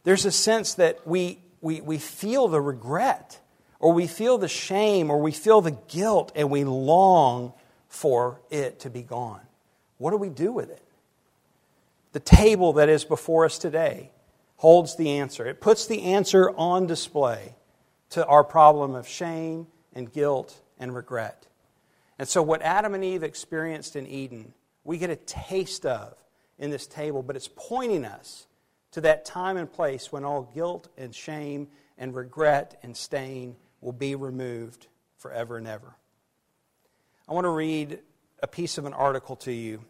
There's 0.03 0.25
a 0.25 0.31
sense 0.31 0.75
that 0.75 1.07
we, 1.07 1.39
we, 1.59 1.81
we 1.81 1.97
feel 1.97 2.47
the 2.47 2.61
regret, 2.61 3.39
or 3.79 3.93
we 3.93 4.05
feel 4.05 4.37
the 4.37 4.47
shame, 4.47 5.09
or 5.09 5.19
we 5.19 5.31
feel 5.31 5.59
the 5.59 5.75
guilt, 5.87 6.31
and 6.35 6.51
we 6.51 6.63
long 6.63 7.53
for 7.87 8.39
it 8.51 8.81
to 8.81 8.91
be 8.91 9.01
gone. 9.01 9.41
What 9.97 10.11
do 10.11 10.17
we 10.17 10.29
do 10.29 10.51
with 10.51 10.69
it? 10.69 10.83
The 12.11 12.19
table 12.19 12.73
that 12.73 12.89
is 12.89 13.05
before 13.05 13.43
us 13.43 13.57
today 13.57 14.11
holds 14.63 14.95
the 14.95 15.09
answer. 15.09 15.45
It 15.45 15.59
puts 15.59 15.87
the 15.87 16.03
answer 16.03 16.49
on 16.51 16.87
display 16.87 17.53
to 18.11 18.25
our 18.25 18.45
problem 18.45 18.95
of 18.95 19.05
shame 19.05 19.67
and 19.91 20.09
guilt 20.09 20.57
and 20.79 20.95
regret. 20.95 21.47
And 22.17 22.29
so, 22.29 22.41
what 22.41 22.61
Adam 22.61 22.93
and 22.93 23.03
Eve 23.03 23.23
experienced 23.23 23.97
in 23.97 24.07
Eden, 24.07 24.53
we 24.85 24.97
get 24.97 25.09
a 25.09 25.17
taste 25.17 25.85
of 25.85 26.15
in 26.57 26.71
this 26.71 26.87
table, 26.87 27.21
but 27.21 27.35
it's 27.35 27.49
pointing 27.53 28.05
us 28.05 28.47
to 28.91 29.01
that 29.01 29.25
time 29.25 29.57
and 29.57 29.69
place 29.69 30.13
when 30.13 30.23
all 30.23 30.49
guilt 30.55 30.87
and 30.97 31.13
shame 31.13 31.67
and 31.97 32.15
regret 32.15 32.79
and 32.83 32.95
stain 32.95 33.57
will 33.81 33.91
be 33.91 34.15
removed 34.15 34.87
forever 35.17 35.57
and 35.57 35.67
ever. 35.67 35.93
I 37.27 37.33
want 37.33 37.43
to 37.43 37.49
read 37.49 37.99
a 38.41 38.47
piece 38.47 38.77
of 38.77 38.85
an 38.85 38.93
article 38.93 39.35
to 39.35 39.51
you. 39.51 39.83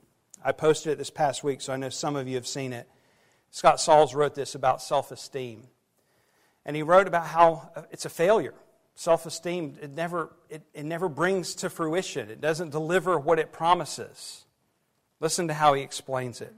I 0.43 0.51
posted 0.51 0.93
it 0.93 0.97
this 0.97 1.11
past 1.11 1.43
week, 1.43 1.61
so 1.61 1.73
I 1.73 1.75
know 1.75 1.89
some 1.89 2.15
of 2.15 2.27
you 2.27 2.33
have 2.33 2.47
seen 2.47 2.73
it. 2.73 2.89
Scott 3.53 3.79
Sauls 3.79 4.15
wrote 4.15 4.33
this 4.33 4.55
about 4.55 4.81
self 4.81 5.11
esteem. 5.11 5.67
And 6.65 6.75
he 6.75 6.81
wrote 6.81 7.07
about 7.07 7.27
how 7.27 7.69
uh, 7.75 7.83
it's 7.91 8.05
a 8.05 8.09
failure. 8.09 8.55
Self 8.95 9.27
esteem, 9.27 9.77
it 9.79 9.91
never, 9.91 10.33
it, 10.49 10.63
it 10.73 10.85
never 10.85 11.07
brings 11.07 11.53
to 11.55 11.69
fruition, 11.69 12.29
it 12.31 12.41
doesn't 12.41 12.71
deliver 12.71 13.17
what 13.17 13.37
it 13.37 13.53
promises. 13.53 14.45
Listen 15.19 15.47
to 15.47 15.53
how 15.53 15.75
he 15.75 15.83
explains 15.83 16.41
it. 16.41 16.53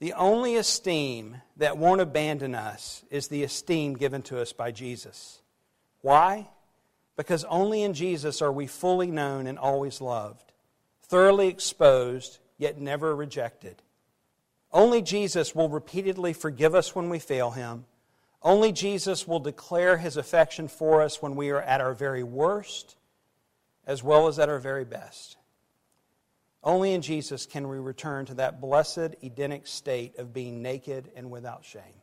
The 0.00 0.14
only 0.14 0.56
esteem 0.56 1.42
that 1.58 1.78
won't 1.78 2.00
abandon 2.00 2.56
us 2.56 3.04
is 3.08 3.28
the 3.28 3.44
esteem 3.44 3.94
given 3.94 4.20
to 4.22 4.40
us 4.40 4.52
by 4.52 4.72
Jesus. 4.72 5.40
Why? 6.02 6.48
Because 7.16 7.44
only 7.44 7.82
in 7.82 7.94
Jesus 7.94 8.42
are 8.42 8.52
we 8.52 8.66
fully 8.66 9.10
known 9.12 9.46
and 9.46 9.58
always 9.58 10.00
loved, 10.00 10.52
thoroughly 11.04 11.46
exposed, 11.46 12.38
yet 12.58 12.78
never 12.78 13.14
rejected. 13.14 13.80
Only 14.72 15.02
Jesus 15.02 15.54
will 15.54 15.68
repeatedly 15.68 16.32
forgive 16.32 16.74
us 16.74 16.94
when 16.94 17.08
we 17.08 17.18
fail 17.18 17.52
him. 17.52 17.86
Only 18.42 18.72
Jesus 18.72 19.26
will 19.26 19.40
declare 19.40 19.96
his 19.96 20.16
affection 20.16 20.68
for 20.68 21.02
us 21.02 21.20
when 21.22 21.36
we 21.36 21.50
are 21.50 21.62
at 21.62 21.80
our 21.80 21.94
very 21.94 22.22
worst 22.22 22.96
as 23.86 24.02
well 24.02 24.26
as 24.26 24.38
at 24.38 24.48
our 24.48 24.58
very 24.58 24.84
best. 24.84 25.36
Only 26.62 26.92
in 26.92 27.02
Jesus 27.02 27.46
can 27.46 27.68
we 27.68 27.78
return 27.78 28.26
to 28.26 28.34
that 28.34 28.60
blessed 28.60 29.14
Edenic 29.22 29.66
state 29.66 30.18
of 30.18 30.32
being 30.34 30.62
naked 30.62 31.10
and 31.14 31.30
without 31.30 31.64
shame. 31.64 32.02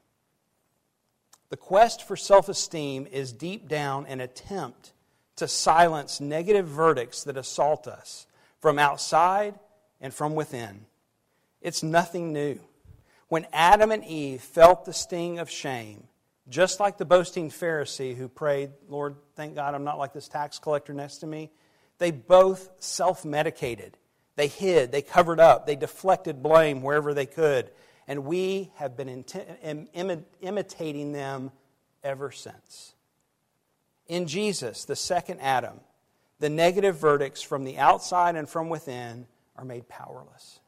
The 1.50 1.58
quest 1.58 2.08
for 2.08 2.16
self 2.16 2.48
esteem 2.48 3.06
is 3.12 3.34
deep 3.34 3.68
down 3.68 4.06
an 4.08 4.22
attempt 4.22 4.94
to 5.36 5.48
silence 5.48 6.22
negative 6.22 6.68
verdicts 6.68 7.26
that 7.26 7.38
assault 7.38 7.88
us 7.88 8.26
from 8.60 8.80
outside 8.80 9.60
and 10.00 10.14
from 10.14 10.34
within. 10.34 10.86
It's 11.64 11.82
nothing 11.82 12.32
new. 12.32 12.60
When 13.30 13.48
Adam 13.52 13.92
and 13.92 14.06
Eve 14.06 14.42
felt 14.42 14.86
the 14.86 14.94
sting 14.94 15.40
of 15.40 15.50
shame, 15.50 16.04
just 16.48 16.80
like 16.80 17.00
the 17.00 17.06
boasting 17.06 17.50
Pharisee 17.50 18.16
who 18.16 18.28
prayed, 18.28 18.70
Lord, 18.88 19.16
thank 19.36 19.56
God 19.56 19.74
I'm 19.74 19.84
not 19.84 19.98
like 19.98 20.14
this 20.14 20.28
tax 20.28 20.60
collector 20.60 20.94
next 20.94 21.18
to 21.18 21.28
me, 21.28 21.50
they 21.98 22.12
both 22.12 22.70
self 22.78 23.26
medicated 23.26 23.98
they 24.36 24.48
hid, 24.48 24.92
they 24.92 25.02
covered 25.02 25.40
up, 25.40 25.66
they 25.66 25.76
deflected 25.76 26.42
blame 26.42 26.82
wherever 26.82 27.14
they 27.14 27.26
could. 27.26 27.70
And 28.08 28.26
we 28.26 28.72
have 28.76 28.98
been 28.98 29.24
imitating 30.42 31.12
them 31.12 31.52
ever 32.04 32.32
since. 32.32 32.96
In 34.08 34.28
Jesus, 34.28 34.86
the 34.86 34.96
second 34.96 35.40
Adam, 35.40 35.80
the 36.40 36.50
negative 36.50 36.98
verdicts 36.98 37.42
from 37.42 37.64
the 37.64 37.78
outside 37.78 38.36
and 38.36 38.50
from 38.50 38.70
within 38.70 39.28
are 39.56 39.64
made 39.64 39.88
powerless. 39.88 40.60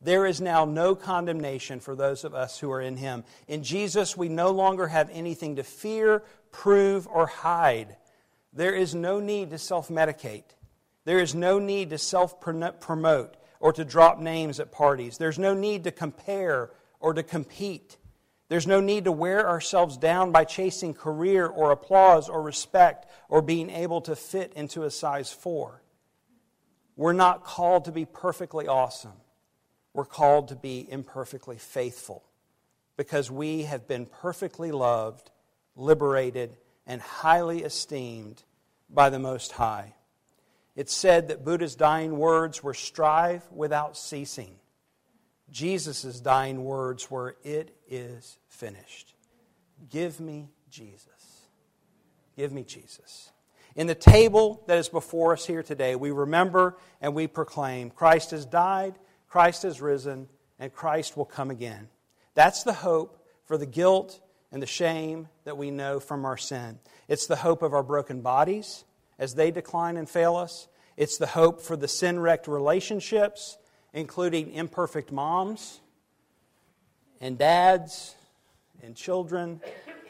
There 0.00 0.26
is 0.26 0.40
now 0.40 0.64
no 0.64 0.94
condemnation 0.94 1.80
for 1.80 1.96
those 1.96 2.24
of 2.24 2.34
us 2.34 2.58
who 2.58 2.70
are 2.70 2.80
in 2.80 2.96
Him. 2.96 3.24
In 3.48 3.62
Jesus, 3.62 4.16
we 4.16 4.28
no 4.28 4.50
longer 4.50 4.86
have 4.88 5.08
anything 5.10 5.56
to 5.56 5.62
fear, 5.62 6.22
prove, 6.50 7.06
or 7.08 7.26
hide. 7.26 7.96
There 8.52 8.74
is 8.74 8.94
no 8.94 9.18
need 9.18 9.50
to 9.50 9.58
self 9.58 9.88
medicate. 9.88 10.44
There 11.04 11.18
is 11.18 11.34
no 11.34 11.58
need 11.58 11.90
to 11.90 11.98
self 11.98 12.40
promote 12.40 13.36
or 13.60 13.72
to 13.72 13.84
drop 13.84 14.18
names 14.18 14.60
at 14.60 14.72
parties. 14.72 15.18
There's 15.18 15.38
no 15.38 15.54
need 15.54 15.84
to 15.84 15.90
compare 15.90 16.70
or 17.00 17.14
to 17.14 17.22
compete. 17.22 17.96
There's 18.48 18.66
no 18.66 18.80
need 18.80 19.04
to 19.04 19.12
wear 19.12 19.48
ourselves 19.48 19.96
down 19.96 20.30
by 20.30 20.44
chasing 20.44 20.94
career 20.94 21.46
or 21.46 21.70
applause 21.70 22.28
or 22.28 22.42
respect 22.42 23.10
or 23.28 23.42
being 23.42 23.70
able 23.70 24.02
to 24.02 24.14
fit 24.14 24.52
into 24.54 24.84
a 24.84 24.90
size 24.90 25.32
four. 25.32 25.82
We're 26.96 27.14
not 27.14 27.42
called 27.42 27.86
to 27.86 27.92
be 27.92 28.04
perfectly 28.04 28.68
awesome. 28.68 29.14
We're 29.94 30.04
called 30.04 30.48
to 30.48 30.56
be 30.56 30.86
imperfectly 30.90 31.56
faithful 31.56 32.24
because 32.96 33.30
we 33.30 33.62
have 33.62 33.88
been 33.88 34.06
perfectly 34.06 34.72
loved, 34.72 35.30
liberated, 35.76 36.56
and 36.86 37.00
highly 37.00 37.62
esteemed 37.62 38.42
by 38.90 39.08
the 39.08 39.18
Most 39.18 39.52
High. 39.52 39.94
It's 40.76 40.92
said 40.92 41.28
that 41.28 41.44
Buddha's 41.44 41.76
dying 41.76 42.18
words 42.18 42.62
were 42.62 42.74
strive 42.74 43.42
without 43.52 43.96
ceasing. 43.96 44.56
Jesus' 45.50 46.20
dying 46.20 46.64
words 46.64 47.10
were, 47.10 47.36
It 47.44 47.76
is 47.88 48.38
finished. 48.48 49.14
Give 49.88 50.18
me 50.18 50.48
Jesus. 50.70 51.08
Give 52.36 52.52
me 52.52 52.64
Jesus. 52.64 53.30
In 53.76 53.86
the 53.86 53.94
table 53.94 54.62
that 54.66 54.78
is 54.78 54.88
before 54.88 55.32
us 55.32 55.46
here 55.46 55.62
today, 55.62 55.94
we 55.94 56.10
remember 56.10 56.76
and 57.00 57.14
we 57.14 57.26
proclaim 57.26 57.90
Christ 57.90 58.30
has 58.32 58.44
died, 58.44 58.94
Christ 59.34 59.64
has 59.64 59.80
risen, 59.80 60.28
and 60.60 60.72
Christ 60.72 61.16
will 61.16 61.24
come 61.24 61.50
again. 61.50 61.88
That's 62.34 62.62
the 62.62 62.72
hope 62.72 63.18
for 63.46 63.58
the 63.58 63.66
guilt 63.66 64.20
and 64.52 64.62
the 64.62 64.66
shame 64.66 65.26
that 65.42 65.58
we 65.58 65.72
know 65.72 65.98
from 65.98 66.24
our 66.24 66.36
sin. 66.36 66.78
It's 67.08 67.26
the 67.26 67.34
hope 67.34 67.60
of 67.60 67.74
our 67.74 67.82
broken 67.82 68.20
bodies 68.20 68.84
as 69.18 69.34
they 69.34 69.50
decline 69.50 69.96
and 69.96 70.08
fail 70.08 70.36
us. 70.36 70.68
It's 70.96 71.18
the 71.18 71.26
hope 71.26 71.60
for 71.60 71.76
the 71.76 71.88
sin 71.88 72.20
wrecked 72.20 72.46
relationships, 72.46 73.58
including 73.92 74.52
imperfect 74.52 75.10
moms 75.10 75.80
and 77.20 77.36
dads 77.36 78.14
and 78.84 78.94
children 78.94 79.60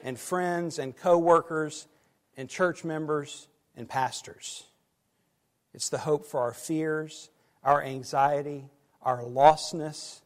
and 0.03 0.19
friends 0.19 0.79
and 0.79 0.95
co 0.95 1.17
workers 1.17 1.87
and 2.37 2.47
church 2.47 2.85
members 2.85 3.49
and 3.75 3.89
pastors. 3.89 4.65
It's 5.73 5.89
the 5.89 5.97
hope 5.97 6.27
for 6.27 6.41
our 6.41 6.53
fears, 6.53 7.31
our 7.63 7.83
anxiety, 7.83 8.69
our 9.05 9.23
lostness. 9.23 10.21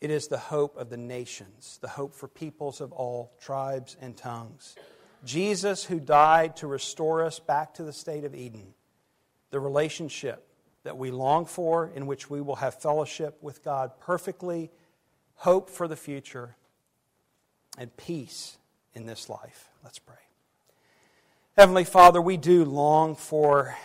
It 0.00 0.10
is 0.10 0.28
the 0.28 0.38
hope 0.38 0.76
of 0.76 0.90
the 0.90 0.96
nations, 0.96 1.78
the 1.80 1.88
hope 1.88 2.14
for 2.14 2.28
peoples 2.28 2.80
of 2.80 2.92
all 2.92 3.32
tribes 3.40 3.96
and 4.00 4.16
tongues. 4.16 4.76
Jesus, 5.24 5.84
who 5.84 6.00
died 6.00 6.56
to 6.56 6.66
restore 6.66 7.22
us 7.22 7.38
back 7.38 7.74
to 7.74 7.82
the 7.82 7.92
state 7.92 8.24
of 8.24 8.34
Eden, 8.34 8.74
the 9.50 9.60
relationship 9.60 10.46
that 10.82 10.96
we 10.96 11.10
long 11.10 11.44
for, 11.44 11.90
in 11.94 12.06
which 12.06 12.30
we 12.30 12.40
will 12.40 12.56
have 12.56 12.80
fellowship 12.80 13.36
with 13.42 13.62
God 13.62 13.92
perfectly, 14.00 14.70
hope 15.34 15.68
for 15.68 15.86
the 15.86 15.96
future, 15.96 16.56
and 17.76 17.94
peace 17.96 18.56
in 18.94 19.06
this 19.06 19.28
life. 19.28 19.68
Let's 19.84 19.98
pray. 19.98 20.16
Heavenly 21.56 21.84
Father, 21.84 22.22
we 22.22 22.38
do 22.38 22.64
long 22.64 23.14
for 23.14 23.76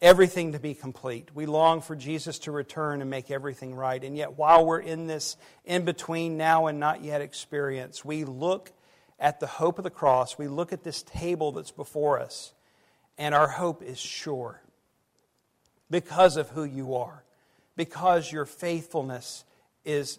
everything 0.00 0.52
to 0.52 0.58
be 0.58 0.74
complete. 0.74 1.30
We 1.34 1.46
long 1.46 1.80
for 1.80 1.96
Jesus 1.96 2.38
to 2.40 2.52
return 2.52 3.00
and 3.00 3.10
make 3.10 3.30
everything 3.30 3.74
right. 3.74 4.02
And 4.02 4.16
yet, 4.16 4.36
while 4.36 4.64
we're 4.66 4.80
in 4.80 5.06
this 5.06 5.36
in 5.64 5.84
between 5.84 6.36
now 6.36 6.66
and 6.66 6.78
not 6.78 7.02
yet 7.02 7.20
experience, 7.20 8.04
we 8.04 8.24
look 8.24 8.72
at 9.18 9.40
the 9.40 9.46
hope 9.46 9.78
of 9.78 9.84
the 9.84 9.90
cross. 9.90 10.36
We 10.36 10.48
look 10.48 10.72
at 10.72 10.84
this 10.84 11.02
table 11.02 11.52
that's 11.52 11.70
before 11.70 12.20
us, 12.20 12.52
and 13.16 13.34
our 13.34 13.48
hope 13.48 13.82
is 13.82 13.98
sure 13.98 14.62
because 15.90 16.36
of 16.36 16.50
who 16.50 16.64
you 16.64 16.96
are, 16.96 17.24
because 17.76 18.30
your 18.30 18.44
faithfulness 18.44 19.44
is 19.84 20.18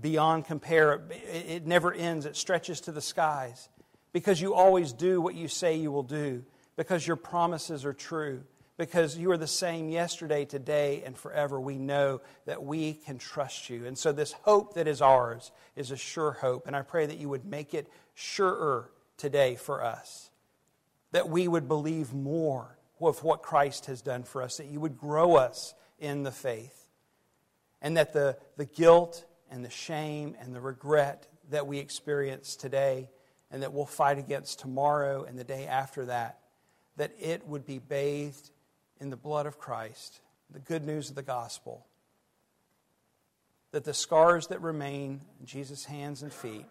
beyond 0.00 0.44
compare. 0.44 1.00
It 1.32 1.66
never 1.66 1.92
ends, 1.92 2.26
it 2.26 2.36
stretches 2.36 2.82
to 2.82 2.92
the 2.92 3.00
skies. 3.00 3.68
Because 4.12 4.40
you 4.40 4.54
always 4.54 4.92
do 4.92 5.20
what 5.20 5.34
you 5.34 5.46
say 5.46 5.76
you 5.76 5.92
will 5.92 6.02
do, 6.02 6.42
because 6.76 7.06
your 7.06 7.16
promises 7.16 7.84
are 7.84 7.92
true, 7.92 8.42
because 8.76 9.16
you 9.16 9.30
are 9.30 9.38
the 9.38 9.46
same 9.46 9.88
yesterday, 9.88 10.44
today, 10.44 11.02
and 11.04 11.16
forever. 11.16 11.58
We 11.58 11.78
know 11.78 12.20
that 12.44 12.62
we 12.62 12.94
can 12.94 13.18
trust 13.18 13.70
you. 13.70 13.86
And 13.86 13.96
so, 13.96 14.12
this 14.12 14.32
hope 14.32 14.74
that 14.74 14.86
is 14.86 15.00
ours 15.00 15.50
is 15.76 15.90
a 15.90 15.96
sure 15.96 16.32
hope. 16.32 16.66
And 16.66 16.76
I 16.76 16.82
pray 16.82 17.06
that 17.06 17.18
you 17.18 17.28
would 17.28 17.44
make 17.44 17.74
it 17.74 17.90
surer 18.14 18.90
today 19.16 19.56
for 19.56 19.82
us, 19.82 20.30
that 21.12 21.28
we 21.28 21.48
would 21.48 21.68
believe 21.68 22.12
more 22.12 22.76
of 23.00 23.22
what 23.22 23.42
Christ 23.42 23.86
has 23.86 24.02
done 24.02 24.22
for 24.22 24.42
us, 24.42 24.56
that 24.58 24.66
you 24.66 24.80
would 24.80 24.98
grow 24.98 25.36
us 25.36 25.74
in 25.98 26.22
the 26.22 26.32
faith, 26.32 26.86
and 27.80 27.96
that 27.96 28.12
the, 28.12 28.36
the 28.56 28.66
guilt 28.66 29.24
and 29.50 29.64
the 29.64 29.70
shame 29.70 30.34
and 30.40 30.54
the 30.54 30.60
regret 30.60 31.28
that 31.50 31.66
we 31.66 31.78
experience 31.78 32.56
today 32.56 33.08
and 33.50 33.62
that 33.62 33.72
we'll 33.72 33.86
fight 33.86 34.18
against 34.18 34.58
tomorrow 34.58 35.24
and 35.24 35.38
the 35.38 35.44
day 35.44 35.66
after 35.66 36.06
that, 36.06 36.40
that 36.96 37.12
it 37.20 37.46
would 37.46 37.64
be 37.64 37.78
bathed 37.78 38.50
in 39.00 39.10
the 39.10 39.16
blood 39.16 39.46
of 39.46 39.58
Christ, 39.58 40.20
the 40.50 40.58
good 40.58 40.84
news 40.84 41.10
of 41.10 41.16
the 41.16 41.22
gospel. 41.22 41.86
That 43.72 43.84
the 43.84 43.94
scars 43.94 44.46
that 44.48 44.62
remain 44.62 45.20
in 45.40 45.46
Jesus' 45.46 45.84
hands 45.84 46.22
and 46.22 46.32
feet 46.32 46.66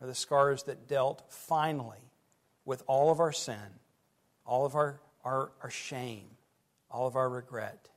are 0.00 0.06
the 0.06 0.14
scars 0.14 0.62
that 0.64 0.88
dealt 0.88 1.22
finally 1.28 2.10
with 2.64 2.82
all 2.86 3.10
of 3.10 3.20
our 3.20 3.32
sin, 3.32 3.78
all 4.46 4.64
of 4.64 4.74
our 4.74 5.00
our, 5.24 5.52
our 5.62 5.70
shame, 5.70 6.26
all 6.90 7.06
of 7.06 7.16
our 7.16 7.28
regret. 7.28 7.88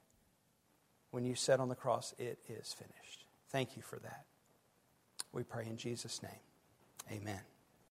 When 1.12 1.26
you 1.26 1.36
said 1.36 1.60
on 1.60 1.70
the 1.70 1.76
cross, 1.76 2.14
It 2.18 2.40
is 2.48 2.74
finished. 2.74 3.26
Thank 3.50 3.76
you 3.76 3.82
for 3.84 4.00
that. 4.00 4.26
We 5.32 5.44
pray 5.44 5.66
in 5.66 5.78
Jesus' 5.78 6.22
name. 6.22 6.32
Amen. 7.12 7.53